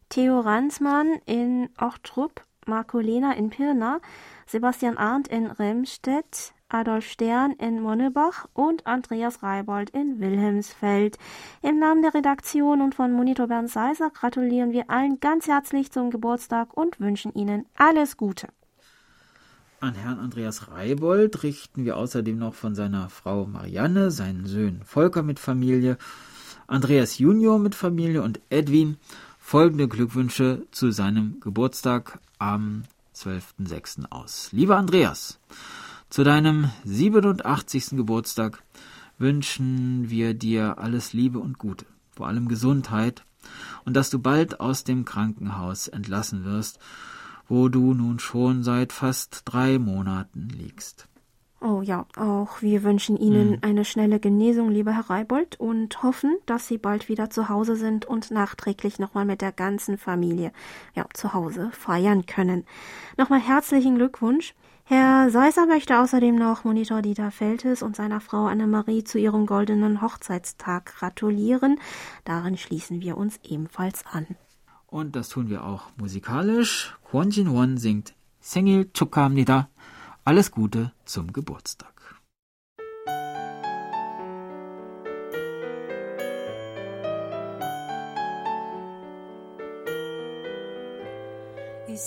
Theo 0.10 0.42
Ransmann 0.42 1.16
in 1.26 1.70
Ochtrup, 1.80 2.46
Marcolena 2.68 3.34
in 3.34 3.50
Pirna, 3.50 4.00
Sebastian 4.46 4.96
Arndt 4.96 5.28
in 5.28 5.48
Remstedt, 5.48 6.54
Adolf 6.70 7.08
Stern 7.08 7.54
in 7.54 7.82
Monnebach 7.82 8.46
und 8.54 8.86
Andreas 8.86 9.42
Reibold 9.42 9.90
in 9.90 10.20
Wilhelmsfeld. 10.20 11.18
Im 11.64 11.80
Namen 11.80 12.04
der 12.04 12.14
Redaktion 12.14 12.80
und 12.80 12.94
von 12.94 13.12
Monitor 13.12 13.48
Bernd 13.48 13.72
Seiser 13.72 14.12
gratulieren 14.12 14.72
wir 14.72 14.92
allen 14.92 15.20
ganz 15.20 15.48
herzlich 15.48 15.92
zum 15.92 16.12
Geburtstag 16.12 16.78
und 16.78 17.00
wünschen 17.00 17.34
Ihnen 17.34 17.66
alles 17.76 18.18
Gute. 18.18 18.50
An 19.82 19.94
Herrn 19.94 20.20
Andreas 20.20 20.70
Reibold 20.70 21.44
richten 21.44 21.84
wir 21.84 21.98
außerdem 21.98 22.38
noch 22.38 22.54
von 22.54 22.76
seiner 22.76 23.10
Frau 23.10 23.46
Marianne, 23.46 24.10
seinen 24.10 24.46
Söhnen 24.46 24.82
Volker 24.86 25.22
mit 25.22 25.38
Familie, 25.38 25.98
Andreas 26.66 27.20
Junior 27.20 27.60
mit 27.60 27.76
Familie 27.76 28.22
und 28.22 28.40
Edwin 28.50 28.98
folgende 29.38 29.88
Glückwünsche 29.88 30.64
zu 30.72 30.92
seinem 30.92 31.40
Geburtstag 31.42 32.20
am 32.40 32.84
12.06. 33.16 34.12
aus. 34.12 34.50
Lieber 34.54 34.78
Andreas, 34.78 35.40
zu 36.10 36.24
deinem 36.24 36.72
87. 36.86 37.92
Geburtstag 37.92 38.64
wünschen 39.18 40.10
wir 40.10 40.34
dir 40.34 40.80
alles 40.80 41.12
Liebe 41.12 41.40
und 41.40 41.60
Gute, 41.60 41.86
vor 42.16 42.28
allem 42.28 42.48
Gesundheit 42.48 43.24
und 43.84 43.94
dass 43.94 44.10
du 44.10 44.20
bald 44.20 44.60
aus 44.60 44.86
dem 44.86 45.04
Krankenhaus 45.04 45.90
entlassen 45.90 46.46
wirst, 46.46 46.80
wo 47.48 47.70
du 47.70 47.94
nun 47.94 48.20
schon 48.20 48.64
seit 48.64 48.94
fast 48.94 49.44
drei 49.46 49.80
Monaten 49.80 50.50
liegst. 50.50 51.08
Oh 51.62 51.82
ja, 51.82 52.06
auch 52.16 52.62
wir 52.62 52.84
wünschen 52.84 53.18
Ihnen 53.18 53.54
mhm. 53.54 53.58
eine 53.62 53.86
schnelle 53.86 54.20
Genesung, 54.20 54.70
lieber 54.70 54.92
Herr 54.92 55.10
Reibold, 55.10 55.60
und 55.60 56.04
hoffen, 56.04 56.38
dass 56.46 56.68
Sie 56.68 56.78
bald 56.78 57.10
wieder 57.10 57.32
zu 57.32 57.50
Hause 57.50 57.76
sind 57.76 58.06
und 58.06 58.30
nachträglich 58.30 59.00
nochmal 59.00 59.26
mit 59.26 59.42
der 59.42 59.52
ganzen 59.52 59.98
Familie 59.98 60.52
ja, 60.94 61.06
zu 61.14 61.34
Hause 61.34 61.72
feiern 61.72 62.28
können. 62.28 62.66
Nochmal 63.18 63.40
herzlichen 63.40 63.96
Glückwunsch. 63.96 64.54
Herr 64.84 65.32
Seiser 65.32 65.66
möchte 65.66 65.98
außerdem 65.98 66.36
noch 66.36 66.66
Monitor 66.66 67.02
Dieter 67.02 67.32
Feltes 67.32 67.82
und 67.82 67.96
seiner 67.96 68.22
Frau 68.22 68.46
Annemarie 68.46 69.04
zu 69.04 69.18
ihrem 69.18 69.48
goldenen 69.48 70.04
Hochzeitstag 70.04 70.86
gratulieren. 70.98 71.80
Darin 72.26 72.56
schließen 72.56 73.02
wir 73.02 73.18
uns 73.18 73.40
ebenfalls 73.44 74.06
an. 74.06 74.28
Und 74.96 75.18
das 75.18 75.28
tun 75.28 75.50
wir 75.50 75.66
auch 75.66 75.90
musikalisch. 75.98 76.96
Kwon 77.04 77.30
Jin 77.30 77.52
Won 77.52 77.76
singt 77.78 78.14
Sengil 78.40 78.90
Chukkamnida. 78.94 79.68
Alles 80.24 80.52
Gute 80.52 80.94
zum 81.04 81.34
Geburtstag. 81.34 82.16
He 91.88 91.98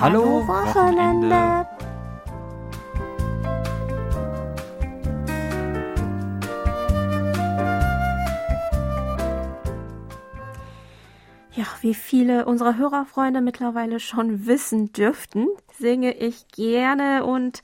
Hallo, 0.00 0.48
Wochenende. 0.48 1.28
Wochenende. 1.28 1.68
Ja, 11.52 11.66
wie 11.82 11.92
viele 11.92 12.46
unserer 12.46 12.78
Hörerfreunde 12.78 13.42
mittlerweile 13.42 14.00
schon 14.00 14.46
wissen 14.46 14.90
dürften, 14.94 15.48
singe 15.78 16.14
ich 16.16 16.48
gerne 16.48 17.26
und 17.26 17.60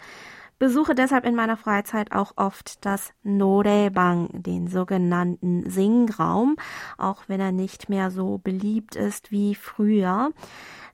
besuche 0.59 0.95
deshalb 0.95 1.25
in 1.25 1.35
meiner 1.35 1.57
Freizeit 1.57 2.13
auch 2.13 2.33
oft 2.37 2.85
das 2.85 3.15
Norebang, 3.23 4.29
den 4.33 4.69
sogenannten 4.69 5.71
Singraum, 5.71 6.57
auch 6.99 7.25
wenn 7.29 7.41
er 7.41 7.53
nicht 7.53 7.89
mehr 7.89 8.11
so 8.11 8.37
beliebt 8.37 8.95
ist 8.95 9.31
wie 9.31 9.55
früher. 9.55 10.33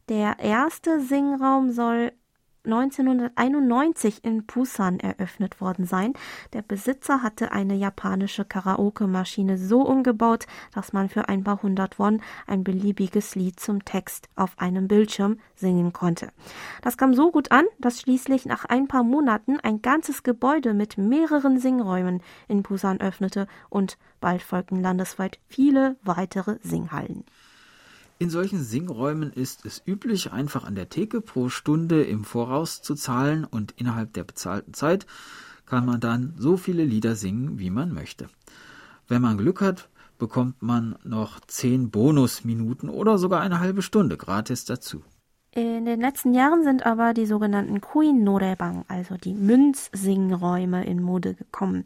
Der 0.08 0.38
erste 0.40 1.00
Singraum 1.00 1.70
soll 1.70 2.12
1991 2.64 4.24
in 4.24 4.46
Busan 4.46 5.00
eröffnet 5.00 5.60
worden 5.60 5.84
sein. 5.84 6.12
Der 6.52 6.62
Besitzer 6.62 7.22
hatte 7.22 7.50
eine 7.50 7.74
japanische 7.74 8.44
Karaoke-Maschine 8.44 9.58
so 9.58 9.82
umgebaut, 9.82 10.46
dass 10.72 10.92
man 10.92 11.08
für 11.08 11.28
ein 11.28 11.42
paar 11.42 11.62
hundert 11.62 11.98
Won 11.98 12.20
ein 12.46 12.62
beliebiges 12.62 13.34
Lied 13.34 13.58
zum 13.58 13.84
Text 13.84 14.28
auf 14.36 14.58
einem 14.58 14.86
Bildschirm 14.86 15.38
singen 15.56 15.92
konnte. 15.92 16.28
Das 16.82 16.96
kam 16.96 17.14
so 17.14 17.32
gut 17.32 17.50
an, 17.50 17.64
dass 17.78 18.00
schließlich 18.00 18.46
nach 18.46 18.64
ein 18.64 18.86
paar 18.86 19.02
Monaten 19.02 19.58
ein 19.60 19.82
ganzes 19.82 20.22
Gebäude 20.22 20.72
mit 20.72 20.98
mehreren 20.98 21.58
Singräumen 21.58 22.22
in 22.46 22.62
Busan 22.62 23.00
öffnete 23.00 23.48
und 23.70 23.98
bald 24.20 24.42
folgten 24.42 24.80
landesweit 24.80 25.40
viele 25.48 25.96
weitere 26.02 26.58
Singhallen. 26.62 27.24
In 28.22 28.30
solchen 28.30 28.62
Singräumen 28.62 29.32
ist 29.32 29.66
es 29.66 29.82
üblich, 29.84 30.30
einfach 30.30 30.62
an 30.62 30.76
der 30.76 30.88
Theke 30.88 31.20
pro 31.20 31.48
Stunde 31.48 32.04
im 32.04 32.22
Voraus 32.22 32.80
zu 32.80 32.94
zahlen 32.94 33.44
und 33.44 33.74
innerhalb 33.76 34.12
der 34.12 34.22
bezahlten 34.22 34.74
Zeit 34.74 35.08
kann 35.66 35.84
man 35.84 35.98
dann 35.98 36.32
so 36.38 36.56
viele 36.56 36.84
Lieder 36.84 37.16
singen, 37.16 37.58
wie 37.58 37.70
man 37.70 37.92
möchte. 37.92 38.28
Wenn 39.08 39.22
man 39.22 39.38
Glück 39.38 39.60
hat, 39.60 39.88
bekommt 40.20 40.62
man 40.62 40.94
noch 41.02 41.40
zehn 41.40 41.90
Bonusminuten 41.90 42.88
oder 42.90 43.18
sogar 43.18 43.40
eine 43.40 43.58
halbe 43.58 43.82
Stunde 43.82 44.16
gratis 44.16 44.64
dazu. 44.64 45.02
In 45.54 45.84
den 45.84 46.00
letzten 46.00 46.32
Jahren 46.32 46.64
sind 46.64 46.86
aber 46.86 47.12
die 47.12 47.26
sogenannten 47.26 47.82
Queen 47.82 48.24
Norebang, 48.24 48.86
also 48.88 49.18
die 49.18 49.34
Münzsingräume, 49.34 50.86
in 50.86 51.02
Mode 51.02 51.34
gekommen. 51.34 51.84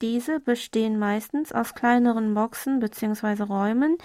Diese 0.00 0.38
bestehen 0.38 1.00
meistens 1.00 1.50
aus 1.50 1.74
kleineren 1.74 2.32
Boxen 2.34 2.78
bzw. 2.78 3.42
Räumen, 3.42 3.98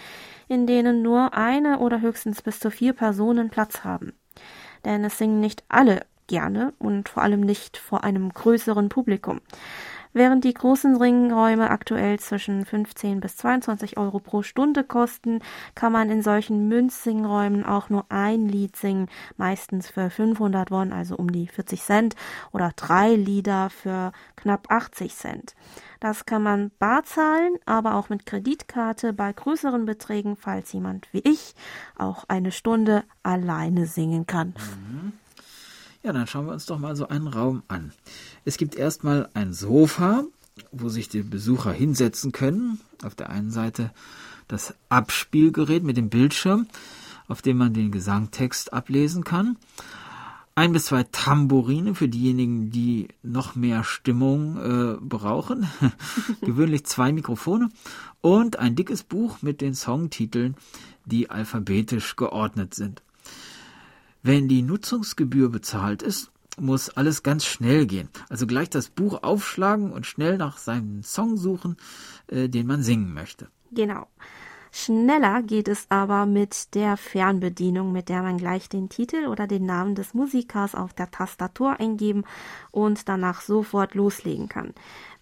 in 0.48 0.66
denen 0.66 1.04
nur 1.04 1.36
eine 1.36 1.78
oder 1.78 2.02
höchstens 2.02 2.42
bis 2.42 2.60
zu 2.60 2.72
vier 2.72 2.94
Personen 2.94 3.52
Platz 3.52 3.84
haben. 3.84 4.14
Denn 4.84 5.04
es 5.04 5.20
singen 5.20 5.42
nicht 5.42 5.64
alle 5.70 6.02
gerne 6.26 6.74
und 6.80 7.08
vor 7.08 7.22
allem 7.22 7.42
nicht 7.42 7.78
vor 7.78 8.04
einem 8.04 8.34
größeren 8.34 8.90
Publikum. 8.90 9.42
Während 10.18 10.44
die 10.46 10.54
großen 10.56 10.96
Ringräume 10.96 11.70
aktuell 11.70 12.18
zwischen 12.18 12.66
15 12.66 13.20
bis 13.20 13.38
22 13.38 13.98
Euro 14.00 14.18
pro 14.18 14.42
Stunde 14.42 14.84
kosten, 14.84 15.42
kann 15.76 15.92
man 15.92 16.10
in 16.10 16.24
solchen 16.24 16.68
Münzsingräumen 16.68 17.64
auch 17.64 17.92
nur 17.92 18.04
ein 18.10 18.50
Lied 18.50 18.76
singen, 18.76 19.10
meistens 19.36 19.92
für 19.92 20.10
500 20.10 20.72
Won, 20.72 20.92
also 20.92 21.18
um 21.18 21.32
die 21.32 21.46
40 21.46 21.84
Cent, 21.84 22.16
oder 22.52 22.72
drei 22.76 23.14
Lieder 23.14 23.70
für 23.70 24.12
knapp 24.36 24.72
80 24.72 25.14
Cent. 25.14 25.54
Das 26.00 26.26
kann 26.26 26.42
man 26.42 26.72
bar 26.80 27.04
zahlen, 27.04 27.58
aber 27.68 27.94
auch 27.94 28.10
mit 28.10 28.26
Kreditkarte 28.26 29.14
bei 29.14 29.32
größeren 29.32 29.86
Beträgen, 29.86 30.36
falls 30.36 30.74
jemand 30.74 31.14
wie 31.14 31.20
ich 31.20 31.54
auch 31.96 32.24
eine 32.28 32.52
Stunde 32.52 33.04
alleine 33.22 33.86
singen 33.86 34.26
kann. 34.26 34.48
Mhm. 34.48 34.87
Ja, 36.04 36.14
dann 36.14 36.28
schauen 36.28 36.46
wir 36.46 36.54
uns 36.54 36.66
doch 36.66 36.80
mal 36.80 36.96
so 36.96 37.08
einen 37.08 37.28
Raum 37.28 37.64
an. 37.68 37.92
Es 38.46 38.58
gibt 38.58 38.76
erstmal 38.76 39.30
ein 39.34 39.54
Sofa, 39.54 40.24
wo 40.72 40.90
sich 40.90 41.10
die 41.10 41.24
Besucher 41.24 41.72
hinsetzen 41.72 42.32
können. 42.32 42.80
Auf 43.04 43.16
der 43.16 43.30
einen 43.30 43.52
Seite 43.52 43.92
das 44.48 44.74
Abspielgerät 44.90 45.84
mit 45.84 45.98
dem 45.98 46.10
Bildschirm, 46.10 46.68
auf 47.28 47.42
dem 47.42 47.58
man 47.58 47.74
den 47.74 47.92
Gesangtext 47.92 48.74
ablesen 48.74 49.24
kann. 49.24 49.58
Ein 50.56 50.72
bis 50.72 50.86
zwei 50.86 51.04
Tambourine 51.04 51.94
für 51.94 52.08
diejenigen, 52.08 52.72
die 52.72 53.10
noch 53.22 53.56
mehr 53.56 53.84
Stimmung 53.84 54.58
äh, 54.58 54.98
brauchen. 55.00 55.68
Gewöhnlich 56.42 56.86
zwei 56.86 57.12
Mikrofone 57.12 57.70
und 58.22 58.58
ein 58.58 58.76
dickes 58.76 59.04
Buch 59.04 59.44
mit 59.44 59.62
den 59.62 59.76
Songtiteln, 59.76 60.56
die 61.06 61.30
alphabetisch 61.30 62.16
geordnet 62.16 62.74
sind. 62.74 63.04
Wenn 64.24 64.48
die 64.48 64.62
Nutzungsgebühr 64.62 65.50
bezahlt 65.50 66.02
ist, 66.02 66.32
muss 66.60 66.90
alles 66.90 67.24
ganz 67.24 67.46
schnell 67.46 67.86
gehen. 67.86 68.10
Also 68.30 68.48
gleich 68.48 68.70
das 68.70 68.90
Buch 68.90 69.22
aufschlagen 69.24 69.92
und 69.92 70.06
schnell 70.06 70.38
nach 70.38 70.58
seinem 70.58 71.04
Song 71.04 71.38
suchen, 71.38 71.78
äh, 72.28 72.50
den 72.50 72.68
man 72.68 72.84
singen 72.84 73.14
möchte. 73.14 73.48
Genau. 73.72 74.08
Schneller 74.72 75.42
geht 75.42 75.68
es 75.68 75.86
aber 75.90 76.26
mit 76.26 76.76
der 76.76 76.98
Fernbedienung, 76.98 77.92
mit 77.92 78.10
der 78.10 78.22
man 78.22 78.38
gleich 78.38 78.70
den 78.70 78.90
Titel 78.90 79.28
oder 79.28 79.48
den 79.48 79.66
Namen 79.66 79.96
des 79.96 80.14
Musikers 80.14 80.76
auf 80.76 80.94
der 80.94 81.10
Tastatur 81.10 81.80
eingeben 81.80 82.26
und 82.72 83.08
danach 83.08 83.42
sofort 83.42 83.96
loslegen 83.96 84.50
kann. 84.50 84.74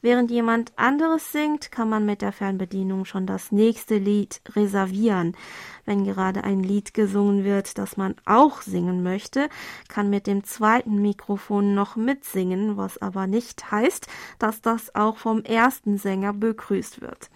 Während 0.05 0.29
jemand 0.29 0.71
anderes 0.75 1.31
singt, 1.31 1.71
kann 1.71 1.89
man 1.89 2.05
mit 2.05 2.21
der 2.21 2.31
Fernbedienung 2.31 3.05
schon 3.05 3.25
das 3.25 3.51
nächste 3.51 3.97
Lied 3.97 4.39
reservieren. 4.55 5.35
Wenn 5.83 6.05
gerade 6.05 6.43
ein 6.43 6.61
Lied 6.61 6.93
gesungen 6.93 7.43
wird, 7.43 7.79
das 7.79 7.97
man 7.97 8.13
auch 8.23 8.61
singen 8.61 9.01
möchte, 9.01 9.49
kann 9.87 10.11
mit 10.11 10.27
dem 10.27 10.43
zweiten 10.43 11.01
Mikrofon 11.01 11.73
noch 11.73 11.95
mitsingen, 11.95 12.77
was 12.77 13.01
aber 13.01 13.25
nicht 13.25 13.71
heißt, 13.71 14.05
dass 14.37 14.61
das 14.61 14.93
auch 14.93 15.17
vom 15.17 15.41
ersten 15.43 15.97
Sänger 15.97 16.33
begrüßt 16.33 17.01
wird. 17.01 17.31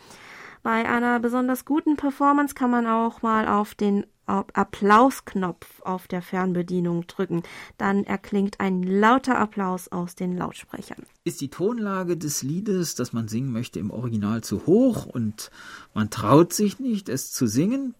Bei 0.71 0.87
einer 0.87 1.19
besonders 1.19 1.65
guten 1.65 1.95
Performance 1.95 2.53
kann 2.53 2.69
man 2.69 2.85
auch 2.85 3.23
mal 3.23 3.47
auf 3.47 3.73
den 3.73 4.05
Applausknopf 4.27 5.81
auf 5.81 6.07
der 6.07 6.21
Fernbedienung 6.21 7.07
drücken. 7.07 7.41
Dann 7.79 8.03
erklingt 8.03 8.59
ein 8.59 8.83
lauter 8.83 9.39
Applaus 9.39 9.87
aus 9.87 10.13
den 10.13 10.37
Lautsprechern. 10.37 11.07
Ist 11.23 11.41
die 11.41 11.49
Tonlage 11.49 12.17
des 12.17 12.43
Liedes, 12.43 12.93
das 12.93 13.13
man 13.13 13.27
singen 13.27 13.51
möchte, 13.51 13.79
im 13.79 13.89
Original 13.89 14.43
zu 14.43 14.67
hoch 14.67 15.07
und 15.07 15.49
man 15.95 16.11
traut 16.11 16.53
sich 16.53 16.77
nicht, 16.77 17.09
es 17.09 17.31
zu 17.31 17.47
singen? 17.47 17.95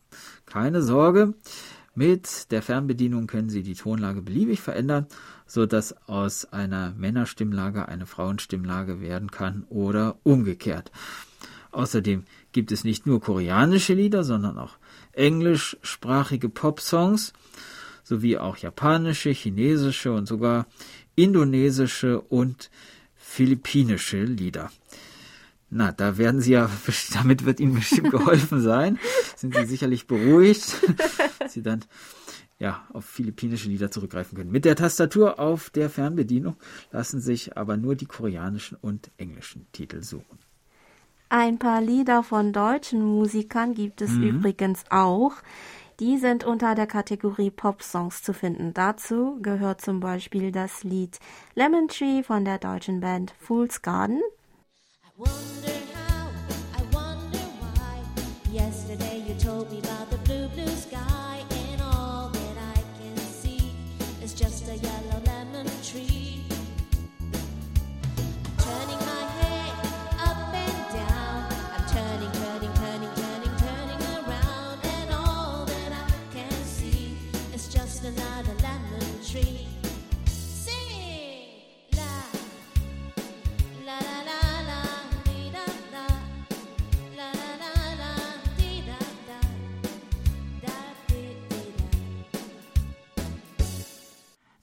Keine 0.46 0.84
Sorge. 0.84 1.34
Mit 1.96 2.52
der 2.52 2.62
Fernbedienung 2.62 3.26
können 3.26 3.50
Sie 3.50 3.64
die 3.64 3.74
Tonlage 3.74 4.22
beliebig 4.22 4.62
verändern, 4.62 5.08
so 5.48 5.66
dass 5.66 6.08
aus 6.08 6.46
einer 6.46 6.92
Männerstimmlage 6.92 7.88
eine 7.88 8.06
Frauenstimmlage 8.06 9.02
werden 9.02 9.32
kann 9.32 9.66
oder 9.70 10.20
umgekehrt. 10.22 10.92
Außerdem 11.72 12.26
gibt 12.52 12.72
es 12.72 12.84
nicht 12.84 13.06
nur 13.06 13.22
koreanische 13.22 13.94
Lieder, 13.94 14.24
sondern 14.24 14.58
auch 14.58 14.78
englischsprachige 15.14 16.50
Popsongs 16.50 17.34
sowie 18.04 18.38
auch 18.38 18.58
japanische, 18.58 19.30
chinesische 19.30 20.12
und 20.12 20.28
sogar 20.28 20.68
indonesische 21.16 22.22
und 22.22 22.70
philippinische 23.16 24.24
Lieder. 24.24 24.72
Na, 25.70 25.92
da 25.92 26.18
werden 26.18 26.42
Sie 26.42 26.54
ja, 26.54 26.70
damit 27.14 27.46
wird 27.46 27.60
Ihnen 27.60 27.76
bestimmt 27.76 28.10
geholfen 28.10 28.62
sein. 28.62 28.98
Sind 29.36 29.56
Sie 29.56 29.66
sicherlich 29.66 30.08
beruhigt, 30.08 30.78
dass 31.40 31.54
Sie 31.54 31.62
dann 31.62 31.86
ja, 32.58 32.86
auf 32.92 33.06
philippinische 33.06 33.70
Lieder 33.70 33.90
zurückgreifen 33.90 34.38
können. 34.38 34.52
Mit 34.52 34.66
der 34.66 34.76
Tastatur 34.76 35.40
auf 35.40 35.70
der 35.70 35.90
Fernbedienung 35.90 36.58
lassen 36.92 37.22
sich 37.22 37.56
aber 37.56 37.78
nur 37.78 37.96
die 37.96 38.06
koreanischen 38.06 38.78
und 38.82 39.12
englischen 39.18 39.68
Titel 39.72 40.04
suchen. 40.04 40.40
Ein 41.32 41.60
paar 41.60 41.80
Lieder 41.80 42.24
von 42.24 42.54
deutschen 42.54 43.06
Musikern 43.06 43.76
gibt 43.76 44.02
es 44.02 44.10
mhm. 44.12 44.24
übrigens 44.24 44.84
auch. 44.90 45.34
Die 46.00 46.18
sind 46.18 46.44
unter 46.44 46.74
der 46.74 46.88
Kategorie 46.88 47.52
Pop-Songs 47.52 48.24
zu 48.24 48.34
finden. 48.34 48.74
Dazu 48.74 49.38
gehört 49.40 49.80
zum 49.80 50.00
Beispiel 50.00 50.52
das 50.52 50.84
Lied 50.84 51.20
Lemon 51.54 51.88
Tree 51.88 52.24
von 52.24 52.46
der 52.46 52.58
deutschen 52.58 53.00
Band 53.00 53.36
Fool's 53.38 53.84
Garden. 53.84 54.22
Yesterday 58.52 59.09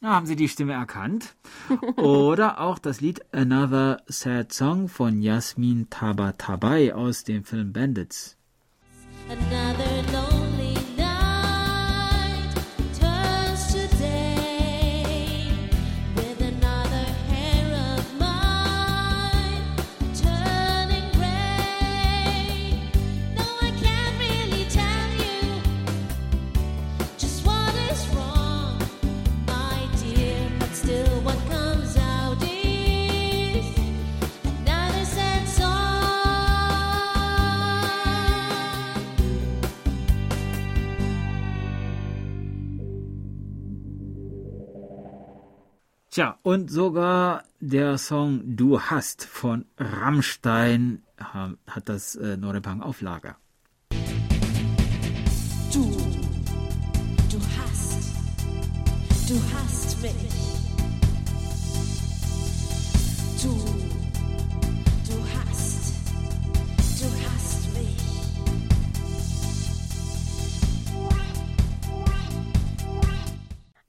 Na, 0.06 0.14
haben 0.14 0.26
Sie 0.26 0.36
die 0.36 0.48
Stimme 0.48 0.74
erkannt? 0.74 1.34
Oder 1.96 2.60
auch 2.60 2.78
das 2.78 3.00
Lied 3.00 3.22
Another 3.34 4.04
Sad 4.06 4.52
Song 4.52 4.86
von 4.86 5.20
Yasmin 5.20 5.90
Tabatabai 5.90 6.94
aus 6.94 7.24
dem 7.24 7.42
Film 7.42 7.72
Bandits. 7.72 8.36
Tja, 46.16 46.38
und 46.42 46.70
sogar 46.70 47.44
der 47.60 47.98
Song 47.98 48.40
Du 48.56 48.80
hast 48.80 49.26
von 49.26 49.66
Rammstein 49.76 51.02
hat 51.18 51.90
das 51.90 52.16
äh, 52.16 52.38
Norepang 52.38 52.80
auf 52.80 53.02
Lager. 53.02 53.36
Du, 55.74 55.84
du 57.30 57.38
hast, 57.58 58.14
du 59.28 59.38
hast 59.52 60.00
mich. 60.00 60.14
Du 63.42 63.85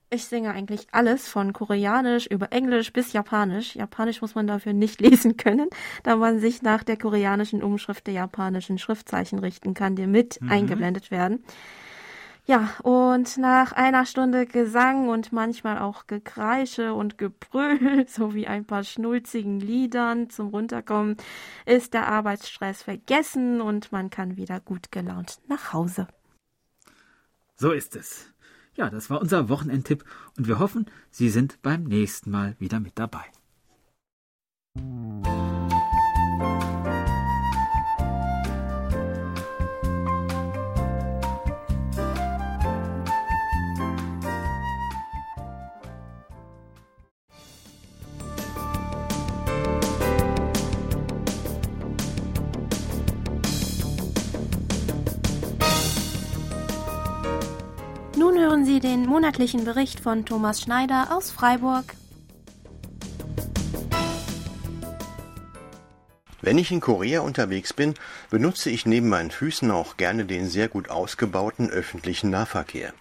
Ich 0.10 0.26
singe 0.26 0.51
eigentlich 0.51 0.88
alles 0.93 1.28
von 1.28 1.51
Koreanisch 1.51 2.28
über 2.28 2.53
Englisch 2.53 2.93
bis 2.93 3.12
Japanisch. 3.12 3.76
Japanisch 3.76 4.22
muss 4.22 4.36
man 4.36 4.47
dafür 4.47 4.72
nicht 4.72 5.01
lesen 5.01 5.36
können, 5.36 5.70
da 6.03 6.16
man 6.16 6.39
sich 6.39 6.62
nach 6.62 6.84
der 6.84 6.97
koreanischen 6.97 7.62
Umschrift 7.62 8.08
der 8.08 8.14
japanischen 8.14 8.78
Schriftzeichen 8.78 9.39
richten 9.39 9.74
kann, 9.74 9.97
die 9.97 10.08
mit 10.08 10.41
mhm. 10.41 10.49
eingeblendet 10.49 11.12
werden. 11.12 11.43
Ja, 12.45 12.70
und 12.84 13.38
nach 13.38 13.74
einer 13.74 14.05
Stunde 14.05 14.45
Gesang 14.45 15.10
und 15.10 15.34
manchmal 15.34 15.80
auch 15.80 16.08
Gekreische 16.08 16.93
und 16.93 17.18
Gebrüll 17.18 18.08
sowie 18.08 18.47
ein 18.47 18.64
paar 18.64 18.86
schnulzigen 18.86 19.60
Liedern 19.60 20.30
zum 20.30 20.47
Runterkommen 20.47 21.18
ist 21.66 21.93
der 21.93 22.08
Arbeitsstress 22.08 22.84
vergessen 22.84 23.60
und 23.60 23.91
man 23.91 24.10
kann 24.10 24.38
wieder 24.38 24.62
gut 24.62 24.93
gelaunt 24.93 25.39
nach 25.49 25.74
Hause. 25.74 26.08
So 27.58 27.74
ist 27.74 27.97
es. 27.97 28.32
Ja, 28.78 28.92
das 28.92 29.10
war 29.10 29.20
unser 29.20 29.50
Wochenendtipp 29.50 30.06
und 30.38 30.48
wir 30.48 30.60
hoffen, 30.60 30.86
Sie 31.10 31.30
sind 31.30 31.60
beim 31.64 31.84
nächsten 31.84 32.30
Mal 32.30 32.56
wieder 32.60 32.80
mit 32.80 33.00
dabei. 33.00 33.26
Hören 58.58 58.66
Sie 58.66 58.80
den 58.80 59.05
monatlichen 59.05 59.66
Bericht 59.66 59.99
von 59.99 60.26
Thomas 60.26 60.62
Schneider 60.62 61.16
aus 61.16 61.30
Freiburg. 61.30 61.93
Wenn 66.41 66.58
ich 66.58 66.72
in 66.72 66.80
Korea 66.80 67.22
unterwegs 67.22 67.74
bin, 67.74 67.93
benutze 68.32 68.72
ich 68.72 68.88
neben 68.88 69.10
meinen 69.10 69.30
Füßen 69.30 69.70
auch 69.70 69.95
gerne 69.97 70.26
den 70.26 70.49
sehr 70.49 70.70
gut 70.70 70.89
ausgebauten 70.89 71.70
öffentlichen 71.70 72.32
Nahverkehr. 72.32 72.93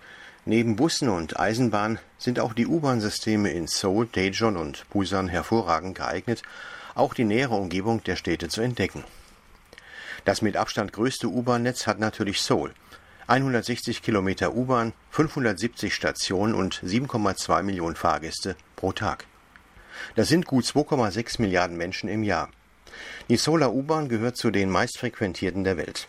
Neben 0.45 0.77
Bussen 0.77 1.09
und 1.09 1.41
Eisenbahn 1.41 2.01
sind 2.19 2.39
auch 2.39 2.53
die 2.53 2.67
U-Bahn-Systeme 2.67 3.51
in 3.51 3.67
Seoul, 3.67 4.09
Daejeon 4.13 4.59
und 4.59 4.85
Busan 4.91 5.29
hervorragend 5.29 5.97
geeignet, 5.97 6.43
auch 6.95 7.15
die 7.15 7.25
nähere 7.25 7.55
Umgebung 7.55 8.05
der 8.05 8.17
Städte 8.17 8.49
zu 8.49 8.61
entdecken. 8.61 9.05
Das 10.27 10.43
mit 10.43 10.59
Abstand 10.59 10.93
größte 10.93 11.29
U-Bahn-Netz 11.29 11.87
hat 11.87 11.99
natürlich 11.99 12.43
Seoul. 12.43 12.75
160 13.29 14.03
Kilometer 14.03 14.55
U-Bahn, 14.55 14.93
570 15.11 15.93
Stationen 15.93 16.55
und 16.55 16.81
7,2 16.85 17.65
Millionen 17.65 17.97
Fahrgäste 17.97 18.55
pro 18.77 18.93
Tag. 18.93 19.27
Das 20.15 20.29
sind 20.29 20.47
gut 20.47 20.65
2,6 20.65 21.41
Milliarden 21.41 21.77
Menschen 21.77 22.09
im 22.09 22.23
Jahr. 22.23 22.51
Die 23.29 23.37
Solar 23.37 23.75
U-Bahn 23.75 24.09
gehört 24.09 24.37
zu 24.37 24.53
den 24.53 24.71
meistfrequentierten 24.71 25.65
der 25.65 25.77
Welt. 25.77 26.07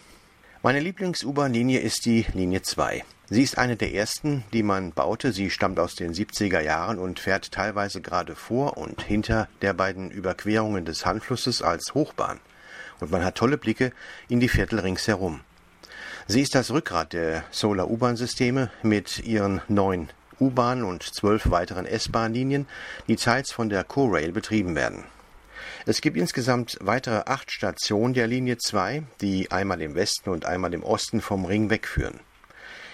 Meine 0.61 0.79
Lieblings-U-Bahn-Linie 0.79 1.79
ist 1.79 2.05
die 2.05 2.25
Linie 2.33 2.61
2. 2.61 3.03
Sie 3.29 3.41
ist 3.41 3.57
eine 3.57 3.77
der 3.77 3.93
ersten, 3.93 4.43
die 4.53 4.63
man 4.63 4.91
baute. 4.91 5.33
Sie 5.33 5.49
stammt 5.49 5.79
aus 5.79 5.95
den 5.95 6.13
70er 6.13 6.61
Jahren 6.61 6.99
und 6.99 7.19
fährt 7.19 7.51
teilweise 7.51 7.99
gerade 7.99 8.35
vor 8.35 8.77
und 8.77 9.01
hinter 9.01 9.49
der 9.61 9.73
beiden 9.73 10.11
Überquerungen 10.11 10.85
des 10.85 11.05
Hanflusses 11.05 11.61
als 11.61 11.93
Hochbahn. 11.93 12.39
Und 12.99 13.11
man 13.11 13.25
hat 13.25 13.35
tolle 13.35 13.57
Blicke 13.57 13.91
in 14.29 14.39
die 14.39 14.49
Viertel 14.49 14.79
ringsherum. 14.79 15.41
Sie 16.29 16.41
ist 16.41 16.55
das 16.55 16.71
Rückgrat 16.71 17.13
der 17.13 17.45
Solar 17.51 17.89
U-Bahn-Systeme 17.89 18.69
mit 18.83 19.19
ihren 19.19 19.61
neun 19.69 20.09
U-Bahn 20.41 20.83
und 20.83 21.01
zwölf 21.03 21.49
weiteren 21.51 21.85
S-Bahn-Linien, 21.85 22.67
die 23.07 23.15
teils 23.15 23.53
von 23.53 23.69
der 23.69 23.85
Co-Rail 23.85 24.33
betrieben 24.33 24.75
werden. 24.75 25.05
Es 25.85 26.01
gibt 26.01 26.17
insgesamt 26.17 26.77
weitere 26.81 27.23
acht 27.27 27.49
Stationen 27.49 28.13
der 28.13 28.27
Linie 28.27 28.57
2, 28.57 29.03
die 29.21 29.51
einmal 29.51 29.81
im 29.81 29.95
Westen 29.95 30.29
und 30.29 30.45
einmal 30.45 30.73
im 30.73 30.83
Osten 30.83 31.21
vom 31.21 31.45
Ring 31.45 31.69
wegführen. 31.69 32.19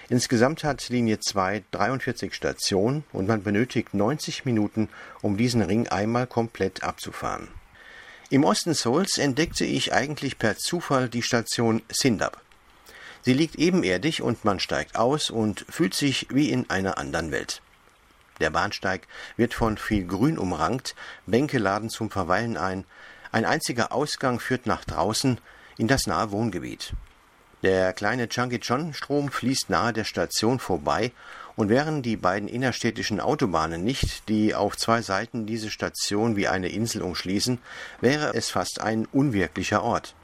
Insgesamt 0.08 0.62
hat 0.62 0.88
Linie 0.88 1.18
2 1.18 1.64
43 1.72 2.32
Stationen 2.34 3.02
und 3.12 3.26
man 3.26 3.42
benötigt 3.42 3.94
90 3.94 4.44
Minuten, 4.44 4.88
um 5.22 5.36
diesen 5.36 5.62
Ring 5.62 5.88
einmal 5.88 6.28
komplett 6.28 6.84
abzufahren. 6.84 7.48
Im 8.30 8.44
Osten 8.44 8.74
Seouls 8.74 9.18
entdeckte 9.18 9.64
ich 9.64 9.92
eigentlich 9.92 10.38
per 10.38 10.56
Zufall 10.56 11.08
die 11.08 11.22
Station 11.22 11.82
Sindap. 11.90 12.43
Sie 13.24 13.32
liegt 13.32 13.56
ebenerdig 13.56 14.20
und 14.20 14.44
man 14.44 14.60
steigt 14.60 14.96
aus 14.96 15.30
und 15.30 15.64
fühlt 15.70 15.94
sich 15.94 16.26
wie 16.30 16.50
in 16.50 16.68
einer 16.68 16.98
anderen 16.98 17.30
Welt. 17.30 17.62
Der 18.38 18.50
Bahnsteig 18.50 19.06
wird 19.38 19.54
von 19.54 19.78
viel 19.78 20.06
Grün 20.06 20.36
umrankt, 20.36 20.94
Bänke 21.26 21.58
laden 21.58 21.88
zum 21.88 22.10
Verweilen 22.10 22.58
ein, 22.58 22.84
ein 23.32 23.46
einziger 23.46 23.92
Ausgang 23.92 24.40
führt 24.40 24.66
nach 24.66 24.84
draußen 24.84 25.40
in 25.78 25.88
das 25.88 26.06
nahe 26.06 26.32
Wohngebiet. 26.32 26.92
Der 27.62 27.94
kleine 27.94 28.28
Changichon-Strom 28.28 29.30
fließt 29.30 29.70
nahe 29.70 29.94
der 29.94 30.04
Station 30.04 30.58
vorbei 30.58 31.10
und 31.56 31.70
wären 31.70 32.02
die 32.02 32.16
beiden 32.16 32.46
innerstädtischen 32.46 33.20
Autobahnen 33.20 33.82
nicht, 33.84 34.28
die 34.28 34.54
auf 34.54 34.76
zwei 34.76 35.00
Seiten 35.00 35.46
diese 35.46 35.70
Station 35.70 36.36
wie 36.36 36.48
eine 36.48 36.68
Insel 36.68 37.00
umschließen, 37.00 37.58
wäre 38.02 38.34
es 38.34 38.50
fast 38.50 38.82
ein 38.82 39.06
unwirklicher 39.06 39.82
Ort. 39.82 40.14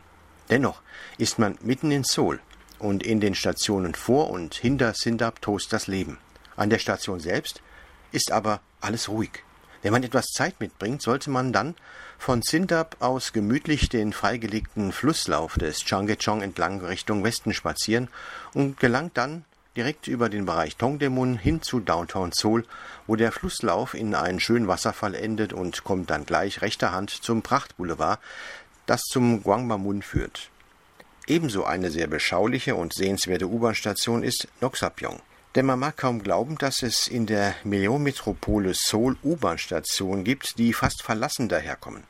Dennoch 0.51 0.83
ist 1.17 1.39
man 1.39 1.57
mitten 1.63 1.91
in 1.91 2.05
Seoul, 2.05 2.41
und 2.81 3.03
in 3.03 3.21
den 3.21 3.35
Stationen 3.35 3.95
vor 3.95 4.31
und 4.31 4.55
hinter 4.55 4.95
Sindab 4.95 5.41
tost 5.41 5.73
das 5.73 5.87
Leben. 5.87 6.19
An 6.57 6.71
der 6.71 6.79
Station 6.79 7.21
selbst 7.21 7.63
ist 8.13 8.33
aber 8.33 8.61
alles 8.81 9.09
ruhig. 9.09 9.45
Wenn 9.83 9.93
man 9.93 10.03
etwas 10.03 10.27
Zeit 10.27 10.61
mitbringt, 10.61 11.01
sollte 11.01 11.31
man 11.31 11.53
dann 11.53 11.75
von 12.19 12.43
Sindab 12.43 12.97
aus 13.01 13.33
gemütlich 13.33 13.89
den 13.89 14.13
freigelegten 14.13 14.93
Flusslauf 14.93 15.55
des 15.55 15.85
Changechong 15.85 16.43
entlang 16.43 16.85
Richtung 16.85 17.25
Westen 17.25 17.55
spazieren 17.55 18.09
und 18.53 18.79
gelangt 18.79 19.17
dann 19.17 19.45
direkt 19.77 20.09
über 20.09 20.29
den 20.29 20.45
Bereich 20.45 20.77
Tongdemun 20.77 21.39
hin 21.39 21.63
zu 21.63 21.81
Downtown 21.81 22.33
Seoul, 22.33 22.67
wo 23.07 23.17
der 23.17 23.33
Flusslauf 23.33 23.95
in 23.95 24.15
einen 24.15 24.41
schönen 24.41 24.69
Wasserfall 24.69 25.15
endet 25.15 25.53
und 25.53 25.85
kommt 25.85 26.11
dann 26.11 26.27
gleich 26.27 26.61
rechter 26.61 26.93
Hand 26.93 27.11
zum 27.11 27.41
Prachtboulevard, 27.41 28.21
das 28.85 29.01
zum 29.03 29.43
Gwangbwamun 29.43 30.03
führt. 30.03 30.50
Ebenso 31.31 31.63
eine 31.63 31.93
sehr 31.93 32.09
beschauliche 32.09 32.75
und 32.75 32.93
sehenswerte 32.93 33.47
U-Bahn-Station 33.47 34.25
ist 34.25 34.49
Noxapyong. 34.61 35.21
Denn 35.55 35.65
man 35.65 35.79
mag 35.79 35.97
kaum 35.97 36.25
glauben, 36.25 36.59
dass 36.59 36.83
es 36.83 37.07
in 37.07 37.27
der 37.27 37.55
Millionenmetropole 37.63 38.73
Seoul 38.75 39.17
U-Bahn-Stationen 39.23 40.25
gibt, 40.25 40.59
die 40.59 40.73
fast 40.73 41.05
verlassen 41.05 41.49
daherkommen. 41.49 42.03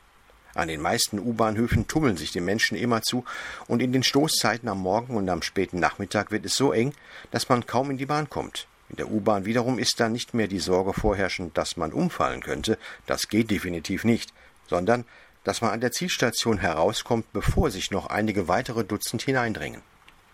An 0.55 0.69
den 0.69 0.81
meisten 0.81 1.19
U-Bahnhöfen 1.19 1.87
tummeln 1.87 2.17
sich 2.17 2.31
die 2.31 2.41
Menschen 2.41 2.75
immerzu 2.75 3.23
und 3.67 3.79
in 3.79 3.91
den 3.91 4.01
Stoßzeiten 4.01 4.67
am 4.67 4.79
Morgen 4.79 5.15
und 5.15 5.29
am 5.29 5.43
späten 5.43 5.79
Nachmittag 5.79 6.31
wird 6.31 6.47
es 6.47 6.55
so 6.55 6.73
eng, 6.73 6.95
dass 7.29 7.47
man 7.47 7.67
kaum 7.67 7.91
in 7.91 7.99
die 7.99 8.07
Bahn 8.07 8.27
kommt. 8.27 8.65
In 8.89 8.95
der 8.95 9.11
U-Bahn 9.11 9.45
wiederum 9.45 9.77
ist 9.77 9.99
dann 9.99 10.13
nicht 10.13 10.33
mehr 10.33 10.47
die 10.47 10.57
Sorge 10.57 10.93
vorherrschend, 10.93 11.55
dass 11.59 11.77
man 11.77 11.93
umfallen 11.93 12.41
könnte, 12.41 12.79
das 13.05 13.27
geht 13.27 13.51
definitiv 13.51 14.03
nicht, 14.03 14.33
sondern 14.67 15.05
dass 15.43 15.61
man 15.61 15.71
an 15.71 15.81
der 15.81 15.91
Zielstation 15.91 16.57
herauskommt, 16.57 17.31
bevor 17.33 17.71
sich 17.71 17.91
noch 17.91 18.07
einige 18.07 18.47
weitere 18.47 18.83
Dutzend 18.83 19.23
hineindringen. 19.23 19.81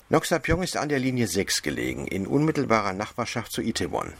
Noxapyong 0.09 0.63
ist 0.63 0.77
an 0.77 0.89
der 0.89 0.99
Linie 0.99 1.27
6 1.27 1.61
gelegen, 1.61 2.07
in 2.07 2.27
unmittelbarer 2.27 2.93
Nachbarschaft 2.93 3.51
zu 3.51 3.61
Itaewon. 3.61 4.13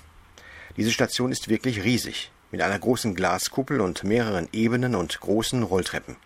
Diese 0.76 0.92
Station 0.92 1.32
ist 1.32 1.48
wirklich 1.48 1.84
riesig, 1.84 2.32
mit 2.52 2.62
einer 2.62 2.78
großen 2.78 3.16
Glaskuppel 3.16 3.82
und 3.82 4.04
mehreren 4.04 4.48
Ebenen 4.52 4.96
und 4.96 5.20
großen 5.20 5.64
Rolltreppen. 5.64 6.18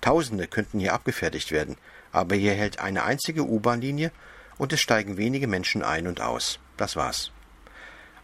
Tausende 0.00 0.46
könnten 0.46 0.80
hier 0.80 0.94
abgefertigt 0.94 1.50
werden, 1.52 1.76
aber 2.12 2.36
hier 2.36 2.54
hält 2.54 2.80
eine 2.80 3.04
einzige 3.04 3.44
U-Bahn-Linie 3.44 4.12
und 4.58 4.72
es 4.72 4.80
steigen 4.80 5.16
wenige 5.16 5.46
Menschen 5.46 5.82
ein 5.82 6.06
und 6.06 6.20
aus. 6.20 6.58
Das 6.76 6.96
war's. 6.96 7.30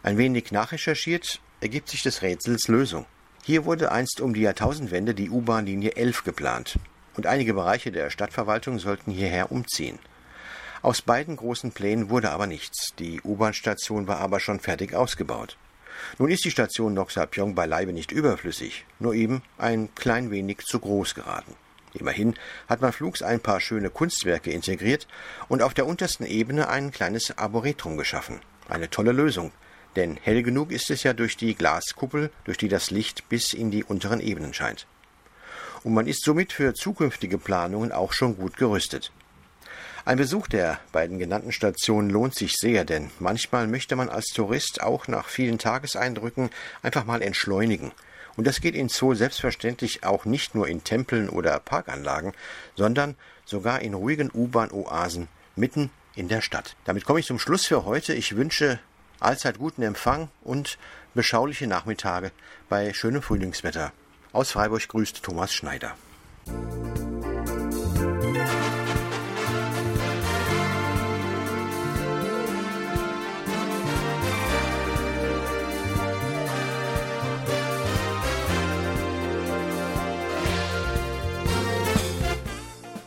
Ein 0.03 0.17
wenig 0.17 0.51
nachrecherchiert 0.51 1.41
ergibt 1.61 1.89
sich 1.89 2.03
des 2.03 2.21
Rätsels 2.21 2.67
Lösung. 2.67 3.05
Hier 3.47 3.65
wurde 3.65 3.91
einst 3.91 4.21
um 4.21 4.33
die 4.33 4.41
Jahrtausendwende 4.41 5.13
die 5.13 5.29
U-Bahn-Linie 5.29 5.95
11 5.95 6.23
geplant 6.23 6.79
und 7.15 7.27
einige 7.27 7.53
Bereiche 7.53 7.91
der 7.91 8.09
Stadtverwaltung 8.09 8.79
sollten 8.79 9.11
hierher 9.11 9.51
umziehen. 9.51 9.99
Aus 10.81 11.03
beiden 11.03 11.35
großen 11.35 11.71
Plänen 11.71 12.09
wurde 12.09 12.31
aber 12.31 12.47
nichts. 12.47 12.95
Die 12.97 13.21
U-Bahn-Station 13.21 14.07
war 14.07 14.17
aber 14.17 14.39
schon 14.39 14.59
fertig 14.59 14.95
ausgebaut. 14.95 15.57
Nun 16.17 16.31
ist 16.31 16.43
die 16.43 16.49
Station 16.49 16.95
Noxapyong 16.95 17.53
beileibe 17.53 17.93
nicht 17.93 18.11
überflüssig, 18.11 18.83
nur 18.97 19.13
eben 19.13 19.43
ein 19.59 19.93
klein 19.93 20.31
wenig 20.31 20.61
zu 20.65 20.79
groß 20.79 21.13
geraten. 21.13 21.53
Immerhin 21.93 22.33
hat 22.67 22.81
man 22.81 22.93
flugs 22.93 23.21
ein 23.21 23.41
paar 23.41 23.59
schöne 23.59 23.91
Kunstwerke 23.91 24.49
integriert 24.49 25.07
und 25.49 25.61
auf 25.61 25.75
der 25.75 25.85
untersten 25.85 26.25
Ebene 26.25 26.67
ein 26.67 26.89
kleines 26.89 27.37
Arboretum 27.37 27.95
geschaffen. 27.95 28.39
Eine 28.67 28.89
tolle 28.89 29.11
Lösung, 29.11 29.51
denn 29.95 30.17
hell 30.21 30.43
genug 30.43 30.71
ist 30.71 30.89
es 30.89 31.03
ja 31.03 31.13
durch 31.13 31.37
die 31.37 31.55
Glaskuppel, 31.55 32.31
durch 32.43 32.57
die 32.57 32.67
das 32.67 32.91
Licht 32.91 33.29
bis 33.29 33.53
in 33.53 33.71
die 33.71 33.83
unteren 33.83 34.19
Ebenen 34.19 34.53
scheint. 34.53 34.87
Und 35.83 35.93
man 35.93 36.07
ist 36.07 36.23
somit 36.23 36.51
für 36.51 36.73
zukünftige 36.73 37.37
Planungen 37.37 37.91
auch 37.91 38.11
schon 38.11 38.37
gut 38.37 38.57
gerüstet. 38.57 39.11
Ein 40.03 40.17
Besuch 40.17 40.47
der 40.47 40.79
beiden 40.91 41.17
genannten 41.17 41.51
Stationen 41.51 42.09
lohnt 42.09 42.35
sich 42.35 42.57
sehr, 42.57 42.85
denn 42.85 43.09
manchmal 43.19 43.67
möchte 43.67 43.95
man 43.95 44.09
als 44.09 44.27
Tourist 44.27 44.81
auch 44.81 45.07
nach 45.07 45.29
vielen 45.29 45.57
Tageseindrücken 45.57 46.51
einfach 46.83 47.05
mal 47.05 47.23
entschleunigen. 47.23 47.91
Und 48.37 48.45
das 48.45 48.61
geht 48.61 48.75
in 48.75 48.89
Seoul 48.89 49.15
selbstverständlich 49.15 50.03
auch 50.03 50.25
nicht 50.25 50.55
nur 50.55 50.67
in 50.67 50.83
Tempeln 50.83 51.29
oder 51.29 51.59
Parkanlagen, 51.59 52.33
sondern 52.75 53.15
sogar 53.45 53.81
in 53.81 53.93
ruhigen 53.93 54.29
U-Bahn-Oasen 54.31 55.27
mitten 55.55 55.89
in 56.15 56.27
der 56.27 56.41
Stadt. 56.41 56.75
Damit 56.85 57.05
komme 57.05 57.19
ich 57.19 57.25
zum 57.25 57.39
Schluss 57.39 57.65
für 57.65 57.85
heute. 57.85 58.13
Ich 58.13 58.35
wünsche 58.35 58.79
allzeit 59.25 59.57
guten 59.57 59.81
Empfang 59.81 60.29
und 60.43 60.77
beschauliche 61.13 61.67
Nachmittage 61.67 62.31
bei 62.69 62.93
schönem 62.93 63.21
Frühlingswetter. 63.21 63.91
Aus 64.31 64.51
Freiburg 64.51 64.87
grüßt 64.87 65.23
Thomas 65.23 65.53
Schneider. 65.53 65.95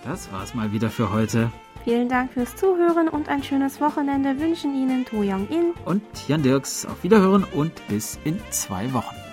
Das 0.04 0.32
war's 0.32 0.54
mal 0.54 0.72
wieder 0.72 0.90
für 0.90 1.12
heute. 1.12 1.52
Vielen 1.84 2.08
Dank 2.08 2.32
fürs 2.32 2.54
Zuhören 2.56 3.08
und 3.08 3.28
ein 3.28 3.42
schönes 3.42 3.80
Wochenende 3.80 4.38
wünschen 4.38 4.74
Ihnen 4.74 5.04
To 5.06 5.18
Young 5.18 5.48
In 5.48 5.72
Und 5.84 6.02
Jan 6.26 6.42
Dirks 6.42 6.84
auf 6.84 7.02
Wiederhören 7.02 7.44
und 7.44 7.72
bis 7.88 8.18
in 8.24 8.38
zwei 8.50 8.92
Wochen. 8.92 9.27